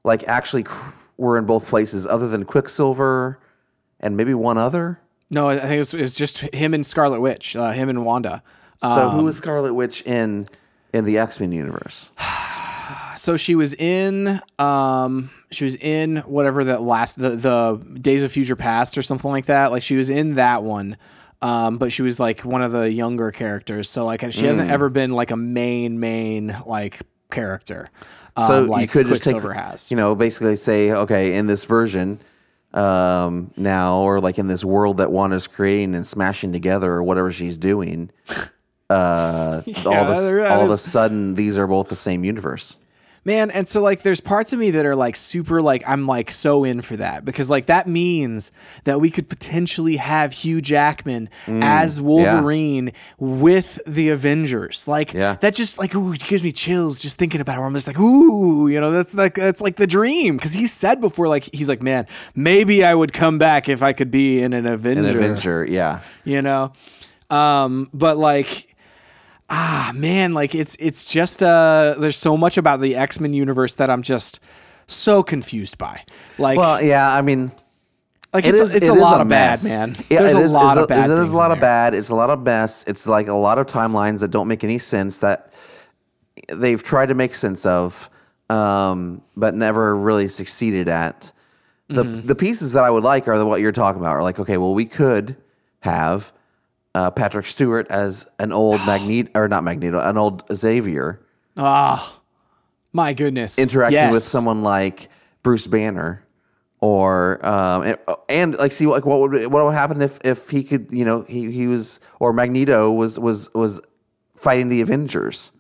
[0.04, 3.40] like actually cr- were in both places other than Quicksilver
[4.00, 5.00] and maybe one other.
[5.30, 8.04] no, I think it was, it was just him and Scarlet Witch, uh, him and
[8.06, 8.44] Wanda.
[8.82, 10.48] So Um, who is Scarlet Witch in
[10.94, 12.12] in the X Men universe?
[13.16, 18.32] so she was in um she was in whatever that last the the days of
[18.32, 20.98] future past or something like that like she was in that one
[21.44, 24.74] um but she was like one of the younger characters so like she hasn't Mm.
[24.74, 27.90] ever been like a main main like character
[28.38, 32.20] So um, you could just take, has you know, basically say, okay, in this version
[32.74, 37.32] um, now, or like in this world that Wanda's creating and smashing together, or whatever
[37.32, 38.10] she's doing,
[38.90, 39.84] uh, Yeah,
[40.50, 42.80] all of a sudden, these are both the same universe.
[43.26, 46.30] Man, and so like there's parts of me that are like super like I'm like
[46.30, 48.52] so in for that because like that means
[48.84, 54.88] that we could potentially have Hugh Jackman as Wolverine with the Avengers.
[54.90, 55.38] Like Yeah.
[55.40, 57.60] that just like ooh, it gives me chills just thinking about it.
[57.60, 60.68] Where I'm just like ooh, you know, that's like that's like the dream because he
[60.68, 62.06] said before like he's like man,
[62.36, 65.00] maybe I would come back if I could be in an Avenger.
[65.08, 66.02] An Avenger, yeah.
[66.26, 66.74] You know,
[67.30, 68.68] um, but like
[69.56, 73.90] ah man like it's it's just uh there's so much about the x-men universe that
[73.90, 74.40] i'm just
[74.88, 76.02] so confused by
[76.40, 77.52] like Well, yeah, I mean,
[78.34, 78.74] like it it's, is.
[78.74, 79.64] a, it's it a is lot of mess.
[79.64, 81.52] bad man Yeah, there's it a is- lot it's of bad It is a lot
[81.52, 81.94] of bad.
[81.94, 82.84] It's a lot of mess.
[82.88, 85.54] It's like a lot of timelines that don't make any sense that
[86.52, 88.10] they've tried to make sense of,
[88.50, 91.32] um, but never really succeeded at.
[91.90, 92.28] The Mm-hmm.
[92.28, 94.16] the pieces that I would like are the what you're talking about.
[94.16, 95.36] Are like okay, well, we could
[95.82, 96.32] have
[96.96, 101.20] uh, Patrick Stewart as an old Magneto or not Magneto, an old Xavier
[101.58, 102.20] ah
[102.94, 104.12] my goodness interacting Yes.
[104.12, 105.10] with someone like
[105.44, 106.24] Bruce Banner,
[106.80, 107.98] or um, and,
[108.30, 111.24] and like see like what would what would happen if if he could you know
[111.28, 113.82] he he was or Magneto was was was
[114.36, 115.52] fighting the Avengers.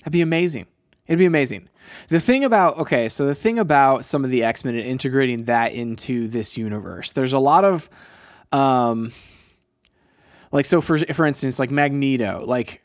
[0.00, 0.66] That'd be amazing.
[1.06, 1.68] It'd be amazing.
[2.08, 5.44] The thing about okay, so the thing about some of the X Men and integrating
[5.44, 7.88] that into this universe, there's a lot of,
[8.52, 9.12] um,
[10.52, 12.82] like so for for instance, like Magneto, like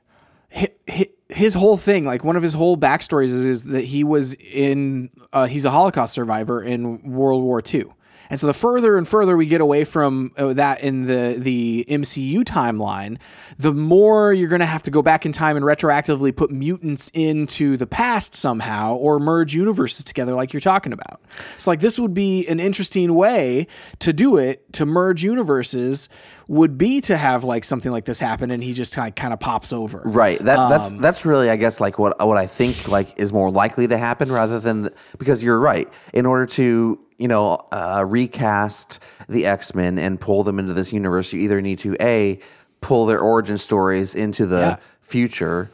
[1.30, 5.10] his, whole thing, like one of his whole backstories is, is that he was in,
[5.32, 7.86] uh, he's a Holocaust survivor in World War II.
[8.30, 11.86] And so the further and further we get away from uh, that in the the
[11.90, 13.18] MCU timeline,
[13.60, 17.12] the more you're going to have to go back in time and retroactively put mutants
[17.14, 21.20] into the past somehow or merge universes together like you're talking about.
[21.58, 23.68] So like this would be an interesting way
[24.00, 26.08] to do it to merge universes
[26.52, 29.34] would be to have like something like this happen and he just kind of, kind
[29.34, 30.02] of pops over.
[30.04, 30.38] Right.
[30.44, 33.50] That Um, that's that's really I guess like what what I think like is more
[33.50, 35.88] likely to happen rather than the, because you're right.
[36.14, 39.00] In order to you know uh, recast
[39.30, 42.38] the X Men and pull them into this universe, you either need to a
[42.82, 44.76] pull their origin stories into the Yeah.
[45.00, 45.72] future.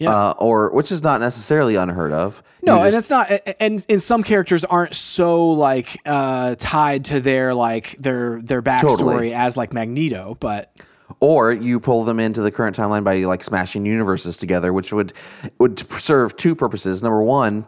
[0.00, 0.10] Yeah.
[0.14, 2.42] Uh, or which is not necessarily unheard of.
[2.62, 3.30] No, You and it's not.
[3.60, 8.98] And and some characters aren't so like uh, tied to their like their their backstory
[8.98, 9.34] Totally.
[9.34, 10.74] as like Magneto, but
[11.20, 15.12] or you pull them into the current timeline by like smashing universes together, which would
[15.58, 17.02] would serve two purposes.
[17.02, 17.66] Number one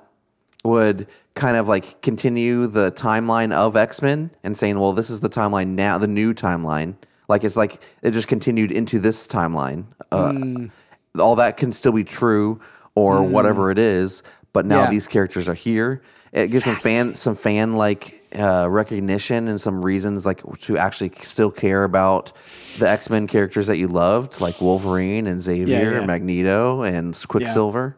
[0.64, 5.20] would kind of like continue the timeline of X Men and saying, well, this is
[5.20, 6.94] the timeline now, the new timeline.
[7.28, 9.84] Like it's like it just continued into this timeline.
[10.10, 10.68] Uh,
[11.18, 12.60] All that can still be true
[12.94, 14.90] or whatever it is, but now Yeah.
[14.90, 16.02] these characters are here.
[16.32, 21.12] It gives some fan some fan like uh, recognition and some reasons like to actually
[21.20, 22.32] still care about
[22.78, 25.98] the X Men characters that you loved, like Wolverine and Xavier yeah.
[25.98, 27.96] and Magneto and Quicksilver.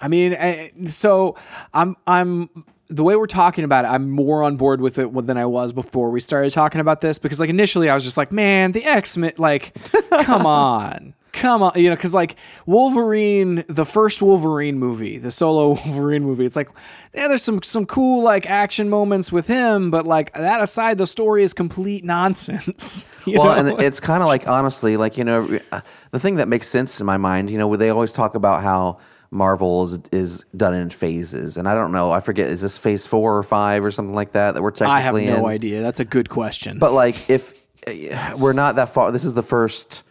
[0.00, 1.36] I mean, I, so
[1.72, 2.48] I'm I'm
[2.88, 3.88] the way we're talking about it.
[3.88, 7.18] I'm more on board with it than I was before we started talking about this
[7.18, 9.74] because like initially I was just like, man, the X Men, like,
[10.22, 11.14] come on.
[11.34, 16.44] Come on, you know, because like Wolverine, the first Wolverine movie, the solo Wolverine movie,
[16.44, 16.68] it's like,
[17.12, 21.08] yeah, there's some some cool like action moments with him, but like that aside, the
[21.08, 23.06] story is complete nonsense.
[23.26, 23.74] Well, know?
[23.74, 25.80] and it's kind of like honestly, like you know, uh,
[26.10, 28.98] the thing that makes sense in my mind, you know, they always talk about how
[29.30, 33.06] Marvel is is done in phases, and I don't know, I forget, is this phase
[33.06, 35.24] four or five or something like that that we're technically.
[35.24, 35.30] In?
[35.30, 35.54] I have no in?
[35.54, 35.80] idea.
[35.80, 36.78] That's a good question.
[36.78, 37.54] But like, if
[37.86, 40.04] uh, we're not that far, this is the first.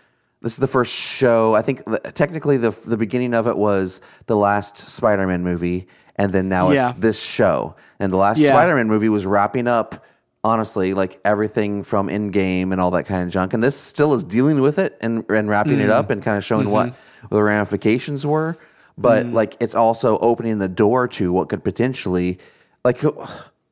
[0.44, 1.56] This is the first show.
[1.56, 1.82] I think
[2.14, 5.88] technically the the beginning of it was the last Spider-Man movie,
[6.18, 6.90] and then now Yeah.
[6.90, 7.76] it's this show.
[8.00, 8.50] And the last Yeah.
[8.50, 10.04] Spider-Man movie was wrapping up,
[10.44, 13.54] honestly, like everything from Endgame and all that kind of junk.
[13.54, 15.86] And this still is dealing with it and and wrapping Mm.
[15.86, 17.36] it up and kind of showing what Mm-hmm.
[17.36, 18.58] the ramifications were.
[18.98, 19.34] But Mm.
[19.34, 22.38] like, it's also opening the door to what could potentially,
[22.84, 23.02] like,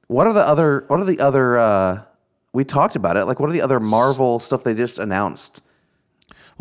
[0.07, 0.85] what are the other?
[0.87, 1.59] What are the other?
[1.59, 1.97] uh
[2.53, 3.25] we talked about it.
[3.25, 5.61] Like, what are the other Marvel stuff they just announced?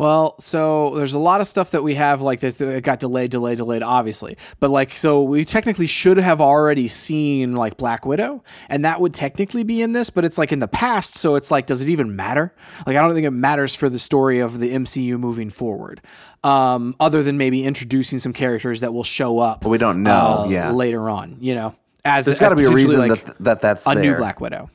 [0.01, 3.29] Well, so there's a lot of stuff that we have like this that got delayed,
[3.29, 4.35] delayed, delayed, obviously.
[4.59, 9.13] But like, so we technically should have already seen like Black Widow, and that would
[9.13, 11.89] technically be in this, but it's like in the past, so it's like, does it
[11.89, 12.51] even matter?
[12.87, 16.01] Like, I don't think it matters for the story of the MCU moving forward,
[16.43, 19.67] um, other than maybe introducing some characters that will show up.
[19.67, 20.71] we don't know, uh, yeah.
[20.71, 21.75] later on, you know,
[22.05, 24.03] as There's got to be a reason like, that that that's a there.
[24.03, 24.71] new Black Widow.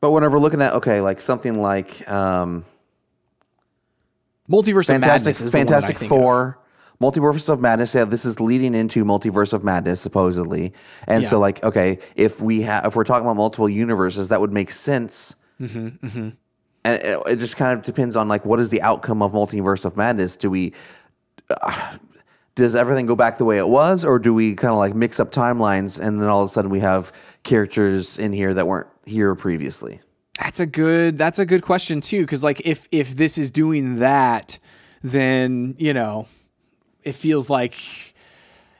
[0.00, 2.64] But whenever looking at okay, like something like um,
[4.50, 6.18] Multiverse of Fantastic Madness is the one I Fantastic think of.
[6.18, 6.58] Four.
[7.00, 10.72] Multiverse of Madness, yeah, this is leading into Multiverse of Madness supposedly,
[11.06, 14.52] and so like, okay, if we have, if we're talking about multiple universes, that would
[14.52, 15.36] make sense.
[15.60, 16.30] Mm-hmm,
[16.84, 19.84] And it, it just kind of depends on like, what is the outcome of Multiverse
[19.84, 20.36] of Madness?
[20.36, 20.72] Do we,
[21.62, 21.96] uh,
[22.56, 25.20] does everything go back the way it was, or do we kind of like mix
[25.20, 27.12] up timelines, and then all of a sudden we have
[27.44, 30.00] characters in here that weren't here previously?
[30.38, 33.96] That's a good that's a good question too cuz like if if this is doing
[33.96, 34.58] that
[35.02, 36.26] then, you know,
[37.02, 37.74] it feels like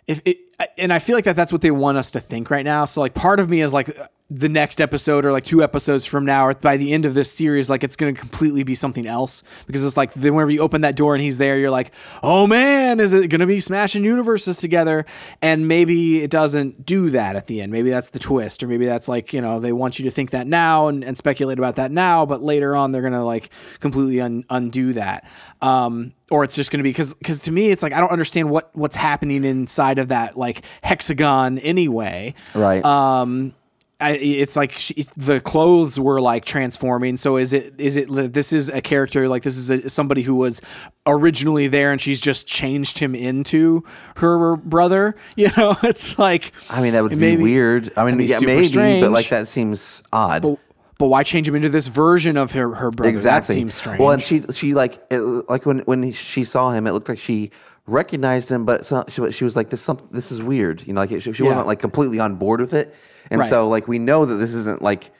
[0.07, 0.39] if it
[0.77, 2.85] and I feel like that that's what they want us to think right now.
[2.85, 3.97] So like part of me is like
[4.31, 7.33] the next episode or like two episodes from now or by the end of this
[7.33, 9.43] series like it's going to completely be something else.
[9.67, 12.47] Because it's like then whenever you open that door and he's there you're like oh
[12.47, 15.07] man is it going to be smashing universes together?
[15.41, 17.73] And maybe it doesn't do that at the end.
[17.73, 20.31] Maybe that's the twist or maybe that's like you know they want you to think
[20.31, 23.49] that now and, and speculate about that now but later on they're going to like
[23.81, 25.27] completely un- undo that.
[25.63, 28.13] Um or it's just going to be because because to me it's like i don't
[28.13, 32.35] understand what what's happening inside of that like hexagon anyway.
[32.55, 32.85] Right.
[32.85, 33.55] um
[34.01, 37.17] I, it's like she, the clothes were like transforming.
[37.17, 40.37] So is it is it this is a character like this is a, somebody who
[40.37, 40.61] was
[41.07, 43.85] originally there and she's just changed him into
[44.17, 45.17] her brother.
[45.37, 47.93] You know, it's like I mean, that would be weird.
[47.97, 50.59] I mean, yeah, maybe, but like that seems odd.
[50.99, 53.09] But why change him into this version of her her brother?
[53.09, 53.55] exactly.
[53.55, 54.01] That seems strange.
[54.01, 57.21] Well, and she she like it, like when when she saw him, it looked like
[57.21, 57.53] she
[57.89, 60.87] recognized him, but so, she, she was like this some this is weird.
[60.87, 61.49] You know, like she, she Yeah.
[61.51, 62.95] wasn't like completely on board with it,
[63.31, 63.49] and Right.
[63.49, 65.11] so like we know that this isn't like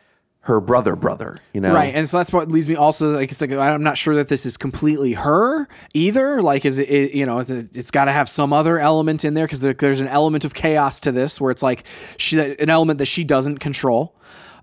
[0.43, 1.37] her brother brother.
[1.53, 3.99] You know, Right, and so that's what leads me also like it's like I'm not
[3.99, 6.41] sure that this is completely her either.
[6.41, 9.35] Like, is it, it you know it's, it's got to have some other element in
[9.35, 11.85] there because there, there's an element of chaos to this where it's like
[12.17, 14.15] she an element that she doesn't control.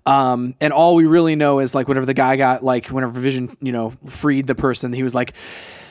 [0.06, 3.56] Um, and all we really know is like whenever the guy got like whenever Vision
[3.60, 5.32] you know freed the person, he was like.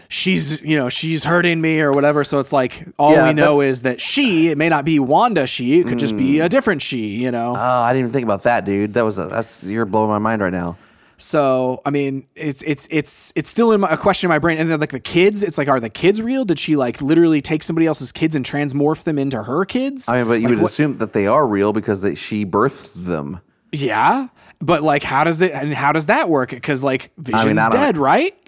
[0.09, 2.23] She's, you know, she's hurting me or whatever.
[2.23, 3.65] So it's like all Yeah, we know Mm.
[3.65, 4.49] is that she.
[4.49, 5.47] It may not be Wanda.
[5.47, 5.79] She.
[5.79, 7.07] It could just be a different she.
[7.07, 7.55] You know.
[7.55, 8.93] Oh, I didn't even think about that, dude.
[8.93, 10.77] That was a, that's you're blowing my mind right now.
[11.17, 14.57] So I mean, it's it's it's it's still in my, a question in my brain.
[14.57, 16.43] And then like the kids, it's like, are the kids real?
[16.43, 20.09] Did she like literally take somebody else's kids and transmorph them into her kids?
[20.09, 22.45] I mean, but you Like, would what- assume that they are real because they, she
[22.45, 23.39] birthed them.
[23.71, 24.27] yeah,
[24.59, 26.49] but like, how does it and how does that work?
[26.49, 28.35] Because like Vision's I don't- dead, right?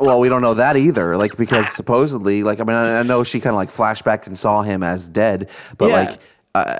[0.00, 1.16] well, we don't know that either.
[1.16, 4.36] Like because supposedly, like I mean, I, I know she kind of like flashbacked and
[4.36, 5.94] saw him as dead, but Yeah.
[5.94, 6.18] like.
[6.54, 6.74] Uh,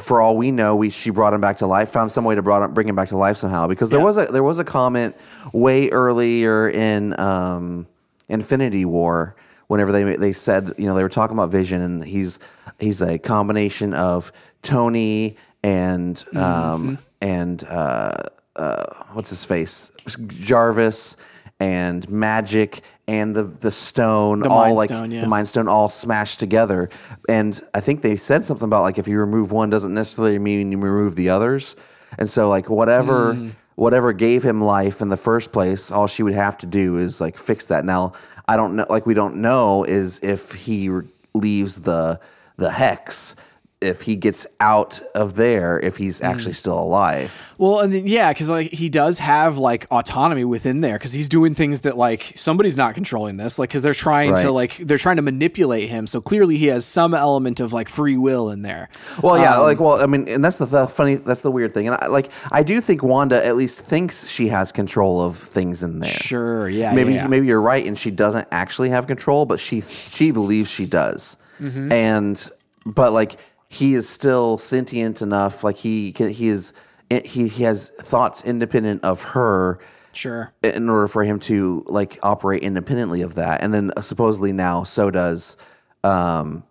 [0.00, 1.90] for all we know, we she brought him back to life.
[1.90, 3.66] Found some way to brought him, bring him back to life somehow.
[3.66, 4.04] Because there Yeah.
[4.06, 5.16] was a there was a comment
[5.52, 7.88] way earlier in um,
[8.28, 9.34] Infinity War,
[9.66, 12.38] whenever they they said you know they were talking about Vision and he's
[12.78, 14.32] he's a combination of
[14.62, 18.12] Tony and um, and uh,
[18.56, 19.90] uh, what's his face
[20.28, 21.16] Jarvis
[21.62, 25.20] and magic and the the stone, all Mind like Stone, yeah.
[25.20, 26.90] the Mind Stone, all smashed together.
[27.28, 30.72] And I think they said something about like if you remove one, doesn't necessarily mean
[30.72, 31.76] you remove the others.
[32.18, 33.50] And so like whatever Hmm.
[33.76, 37.20] whatever gave him life in the first place, all she would have to do is
[37.20, 37.84] like fix that.
[37.84, 38.12] Now
[38.48, 42.18] I don't know, like we don't know is if he re- leaves the
[42.56, 43.36] the hex.
[43.82, 46.26] If he gets out of there, if he's Hmm.
[46.26, 50.80] actually still alive, Well, and then, yeah, because like he does have like autonomy within
[50.80, 54.34] there because he's doing things that like somebody's not controlling this, like because they're trying
[54.36, 56.06] to like they're trying to manipulate him.
[56.06, 58.88] So clearly he has some element of like free will in there.
[59.22, 61.72] Well, yeah, Um, like well, I mean, and that's the, the funny, that's the weird
[61.74, 65.36] thing, and I, like I do think Wanda at least thinks she has control of
[65.36, 66.10] things in there.
[66.10, 67.26] Sure, yeah, maybe yeah.
[67.26, 71.36] maybe you're right, and she doesn't actually have control, but she she believes she does,
[71.60, 71.92] Mm-hmm.
[71.92, 72.50] and
[72.84, 73.36] but like
[73.72, 76.74] he is still sentient enough, like he can, he is
[77.08, 79.78] he he has thoughts independent of her
[80.12, 80.52] sure.
[80.62, 83.62] in order for him to like operate independently of that.
[83.62, 85.56] And then uh, supposedly now so does
[86.04, 86.64] um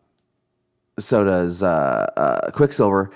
[1.00, 3.12] so does uh, uh quicksilver.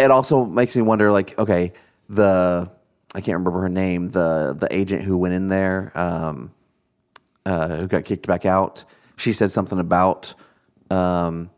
[0.00, 1.72] It also makes me wonder like okay
[2.08, 2.70] the
[3.14, 6.52] i can't remember her name the the agent who went in there um
[7.44, 8.84] uh who got kicked back out.
[9.16, 10.34] She said something about
[10.90, 11.50] um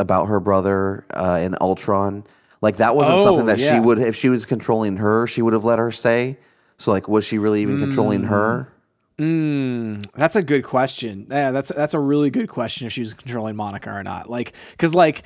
[0.00, 2.24] about her brother uh in ultron
[2.62, 3.74] like that wasn't Oh, something that yeah.
[3.74, 6.36] she would if she was controlling her she would have let her say
[6.78, 8.72] so like was she really even controlling her
[9.18, 11.26] Mm, that's a good question.
[11.30, 14.30] Yeah, that's that's a really good question if she was controlling Monica or not.
[14.30, 15.24] Like, because like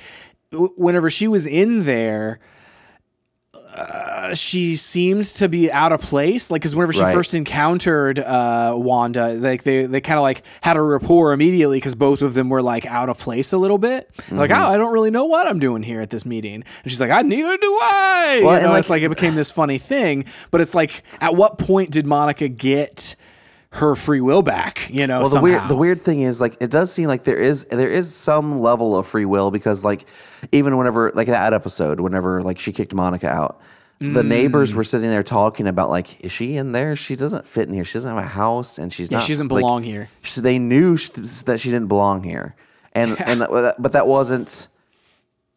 [0.51, 2.39] w- whenever she was in there.
[3.75, 7.13] Uh, she seemed to be out of place, like because whenever she Right.
[7.13, 11.93] first encountered uh, Wanda, like they they kind of like had a rapport immediately because
[11.93, 14.09] both of them were like out of place a little bit.
[14.31, 14.63] Like, Mm-hmm.
[14.63, 17.11] oh, I don't really know what I'm doing here at this meeting, and she's like,
[17.11, 18.39] I neither do I.
[18.43, 20.23] Well, you and, like- it's like it became this funny thing.
[20.51, 23.15] But it's like, at what point did Monica get
[23.75, 24.89] her free will back?
[24.91, 25.43] You know, Well, the somehow.
[25.43, 28.59] weird the weird thing is like it does seem like there is there is some
[28.61, 30.05] level of free will because like
[30.51, 33.59] even whenever like that episode whenever like she kicked Monica out
[33.99, 34.27] the Mm.
[34.27, 37.73] neighbors were sitting there talking about like is she in there she doesn't fit in
[37.73, 40.09] here she doesn't have a house and she's Yeah, not she doesn't like, belong here.
[40.21, 41.11] she- they knew sh-
[41.45, 42.55] that she didn't belong here
[42.93, 44.67] and and that, but that wasn't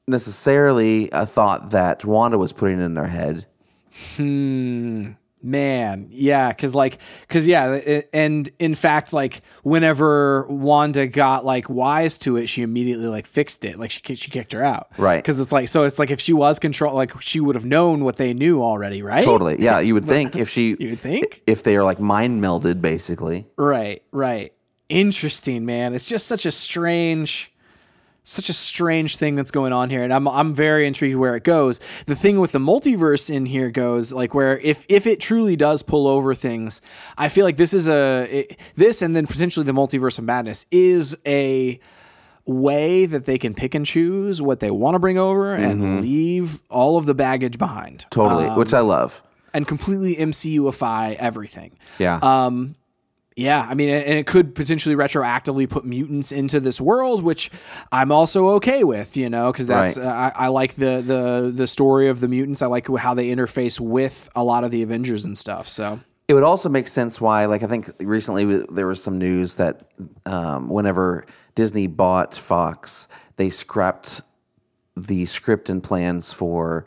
[0.06, 3.46] necessarily a thought that Wanda was putting in their head
[5.42, 11.68] Man, yeah, because like, because yeah, it, and in fact, like, whenever Wanda got like
[11.70, 15.18] wise to it, she immediately like fixed it, like she she kicked her out, Right.
[15.18, 18.04] Because it's like, so it's like if she was control, like she would have known
[18.04, 19.24] what they knew already, right?
[19.24, 22.42] totally yeah you would think if she You would think, if they are like mind
[22.42, 24.52] melded basically right, right.
[24.88, 25.94] Interesting, man.
[25.94, 27.52] It's just such a strange,
[28.28, 31.44] such a strange thing that's going on here, and I'm I'm very intrigued where it
[31.44, 31.80] goes.
[32.06, 35.82] The thing with the multiverse in here goes like where if if it truly does
[35.82, 36.80] pull over things,
[37.16, 40.66] I feel like this is a it, this and then potentially the multiverse of madness
[40.70, 41.80] is a
[42.44, 46.60] way that they can pick and choose what they want to bring over and leave
[46.70, 48.06] all of the baggage behind.
[48.10, 49.22] totally Um, which I love
[49.54, 51.72] and completely MCUify everything.
[51.98, 52.74] yeah Um,
[53.38, 57.50] yeah, I mean, and it could potentially retroactively put mutants into this world, which
[57.92, 60.06] I'm also okay with, you know, because that's Right.
[60.06, 62.62] uh, I, I like the the the story of the mutants.
[62.62, 65.68] I like how they interface with a lot of the Avengers and stuff.
[65.68, 69.54] So It would also make sense why, like, I think recently there was some news
[69.54, 69.88] that
[70.26, 71.24] um, whenever
[71.54, 74.20] Disney bought Fox, they scrapped
[74.96, 76.84] the script and plans for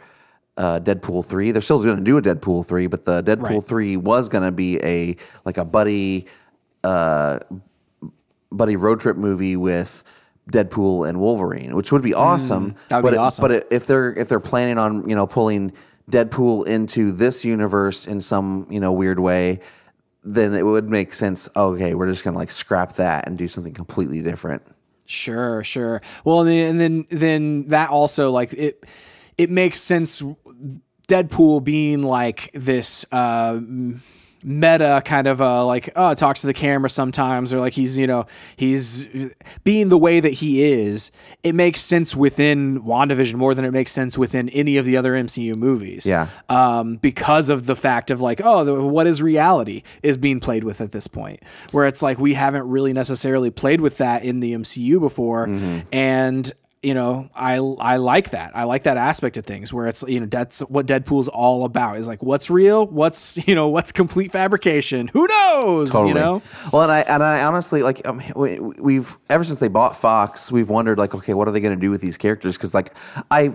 [0.58, 1.52] uh, Deadpool three.
[1.52, 3.64] They're still going to do a Deadpool three, but the Deadpool Right.
[3.64, 6.28] three was going to be a like a buddy,
[6.84, 7.40] uh,
[8.52, 10.04] buddy road trip movie with.
[10.52, 12.72] Deadpool and Wolverine, which would be awesome.
[12.72, 13.42] Mm, that would but be it- awesome.
[13.44, 15.72] But if they're if they're planning on you know pulling
[16.10, 19.62] Deadpool into this universe in some you know weird way,
[20.26, 21.48] then it would make sense.
[21.56, 24.64] Okay, we're just gonna like scrap that and do something completely different.
[25.06, 26.02] Sure, sure.
[26.26, 28.84] Well, and then and then, then that also like it
[29.38, 30.22] it makes sense.
[31.08, 33.60] Deadpool being like this uh,
[34.44, 38.08] meta kind of uh, like oh talks to the camera sometimes or like he's you
[38.08, 38.26] know
[38.56, 39.08] he's
[39.64, 41.12] being the way that he is.
[41.44, 45.14] It makes sense within WandaVision more than it makes sense within any of the other
[45.14, 46.06] MCU movies.
[46.06, 46.28] Yeah.
[46.50, 50.64] Um, because of the fact of like, oh, the, what is reality is being played
[50.64, 54.40] with at this point, where it's like we haven't really necessarily played with that in
[54.40, 55.48] the MCU before,
[55.92, 56.52] and
[56.84, 58.54] you know, I I like that.
[58.56, 61.98] I like that aspect of things where it's you know that's what Deadpool's all about
[61.98, 65.08] is like what's real, what's you know what's complete fabrication.
[65.10, 65.92] Who knows?
[65.92, 66.10] Totally.
[66.10, 66.42] You know.
[66.74, 70.52] Well, and I and I honestly like um, we, we've ever since they bought Fox,
[70.52, 72.58] we've wondered like, okay, what are they going to do with these characters?
[72.58, 72.96] Because like
[73.30, 73.54] I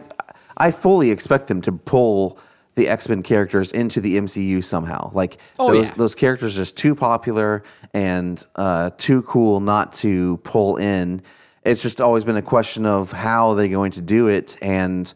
[0.56, 2.38] I fully expect them to pull
[2.76, 5.10] the X Men characters into the MCU somehow.
[5.12, 5.94] Like Oh, those yeah.
[5.96, 11.22] those characters are just too popular and uh, too cool not to pull in.
[11.66, 15.12] It's just always been a question of how they're going to do it and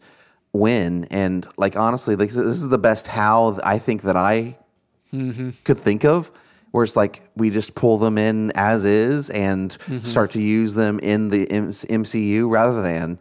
[0.51, 1.05] when.
[1.05, 4.57] And like honestly, like this is the best how I think that I
[5.63, 6.31] could think of.
[6.71, 10.05] Where it's like we just pull them in as is and Mm-hmm.
[10.05, 13.19] start to use them in the M- MCU rather than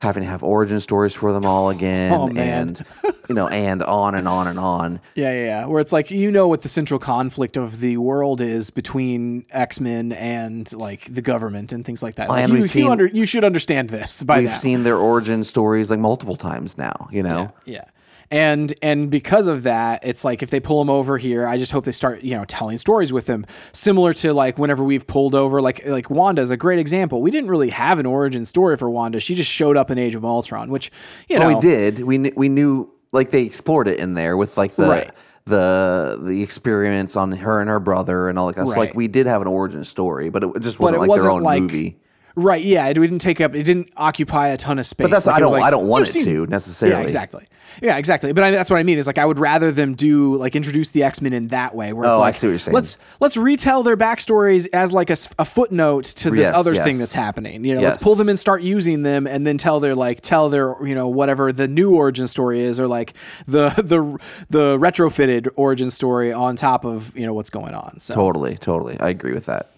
[0.00, 2.82] having to have origin stories for them all again Oh, and
[3.28, 4.98] you know and on and on and on.
[5.14, 5.66] Yeah, yeah, yeah.
[5.66, 9.78] Where it's like you know what the central conflict of the world is between X
[9.78, 12.28] Men and like the government and things like that.
[12.28, 14.56] Like, and you, we've you, under, you should understand this by We've now.
[14.56, 17.08] seen their origin stories like multiple times now.
[17.12, 17.84] You know, Yeah.
[18.32, 21.72] And and because of that, it's like if they pull them over here, I just
[21.72, 25.34] hope they start, you know, telling stories with them, similar to like whenever we've pulled
[25.34, 27.22] over, like like Wanda is a great example.
[27.22, 29.18] We didn't really have an origin story for Wanda.
[29.18, 30.92] She just showed up in Age of Ultron, which
[31.28, 31.98] you know Well, we did.
[32.04, 35.10] We kn- we knew like they explored it in there with like the Right.
[35.46, 38.54] the the experiments on her and her brother and all that.
[38.54, 38.78] kind of- stuff.
[38.78, 41.32] like we did have an origin story, but it just wasn't it like wasn't their
[41.32, 41.98] own like movie.
[42.36, 45.04] Right, yeah, it didn't take up, it didn't occupy a ton of space.
[45.04, 46.96] But that's Like, I don't like, I don't want it seen- to necessarily.
[46.98, 47.44] Yeah, exactly.
[47.80, 48.32] Yeah, exactly.
[48.32, 50.90] But I, that's what I mean is like I would rather them do like introduce
[50.90, 52.74] the X Men in that way, where it's Oh, I like see what you're saying.
[52.74, 56.84] let's let's retell their backstories as like a footnote to this Yes, other yes.
[56.84, 57.64] thing that's happening.
[57.64, 57.92] You know, Yes.
[57.92, 60.96] let's pull them and start using them, and then tell their like tell their you
[60.96, 63.14] know whatever the new origin story is, or like
[63.46, 64.18] the the
[64.50, 68.00] the retrofitted origin story on top of you know what's going on.
[68.00, 68.98] So Totally, totally.
[68.98, 69.70] I agree with that.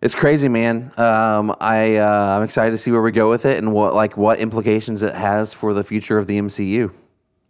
[0.00, 0.92] It's crazy, man.
[0.96, 4.16] Um, I uh, I'm excited to see where we go with it and what like
[4.16, 6.92] what implications it has for the future of the MCU.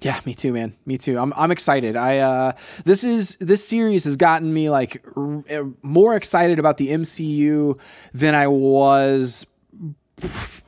[0.01, 0.77] Yeah, me too, man.
[0.87, 1.19] Me too.
[1.19, 1.97] I'm I'm excited.
[1.97, 2.53] I uh
[2.85, 7.79] this is this series has gotten me like r- uh, more excited about the MCU
[8.15, 9.45] than I was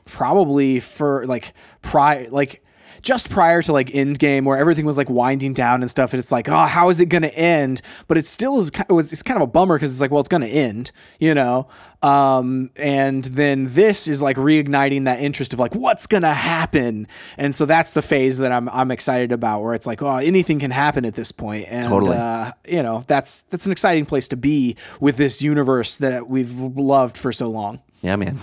[0.04, 2.62] probably for like prior like
[3.02, 6.32] just prior to like Endgame where everything was like winding down and stuff and it's
[6.32, 7.82] like oh how is it going to end?
[8.08, 10.42] But it still is it's kind of a bummer because it's like well it's going
[10.42, 11.68] to end you know?
[12.02, 17.06] Um and then this is like reigniting that interest of like what's going to happen?
[17.36, 20.58] And so that's the phase that I'm I'm excited about where it's like oh anything
[20.58, 21.66] can happen at this point.
[21.68, 22.16] And Totally.
[22.16, 26.58] uh, you know that's that's an exciting place to be with this universe that we've
[26.58, 27.80] loved for so long.
[28.02, 28.38] Yeah, man.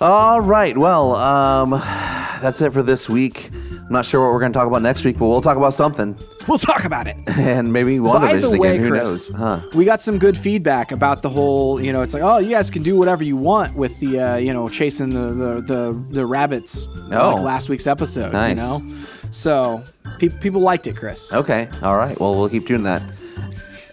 [0.00, 0.76] All right.
[0.76, 3.50] Well, um, that's it for this week.
[3.52, 5.72] I'm not sure what we're going to talk about next week, but we'll talk about
[5.72, 6.18] something,
[6.48, 8.58] we'll talk about it and maybe By WandaVision the again.
[8.58, 9.38] way, Who Chris, knows?
[9.38, 9.62] Huh?
[9.74, 11.80] we got some good feedback about the whole.
[11.80, 14.36] You know, it's like, oh, you guys can do whatever you want with the, uh,
[14.36, 16.86] you know, chasing the the the, the rabbits.
[17.12, 17.34] Oh.
[17.36, 18.32] like last week's episode.
[18.32, 18.56] Nice.
[18.58, 18.96] You know,
[19.30, 19.84] so
[20.18, 21.32] pe- people liked it, Chris.
[21.32, 21.68] Okay.
[21.82, 22.18] All right.
[22.20, 23.02] Well, we'll keep doing that.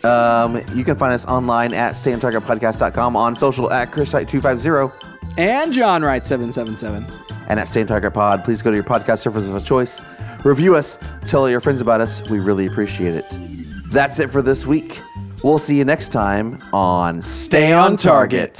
[0.04, 6.26] Um, you can find us online at stayontargetpodcast.com, on social at chrissite250, And John Wright
[6.26, 7.05] seven seven seven.
[7.47, 8.43] and at Stay on Target Pod.
[8.43, 10.01] Please go to your podcast service of choice,
[10.43, 12.21] review us, tell your friends about us.
[12.30, 13.26] We really appreciate it.
[13.91, 15.01] That's it for this week.
[15.43, 18.57] We'll see you next time on Stay on Target.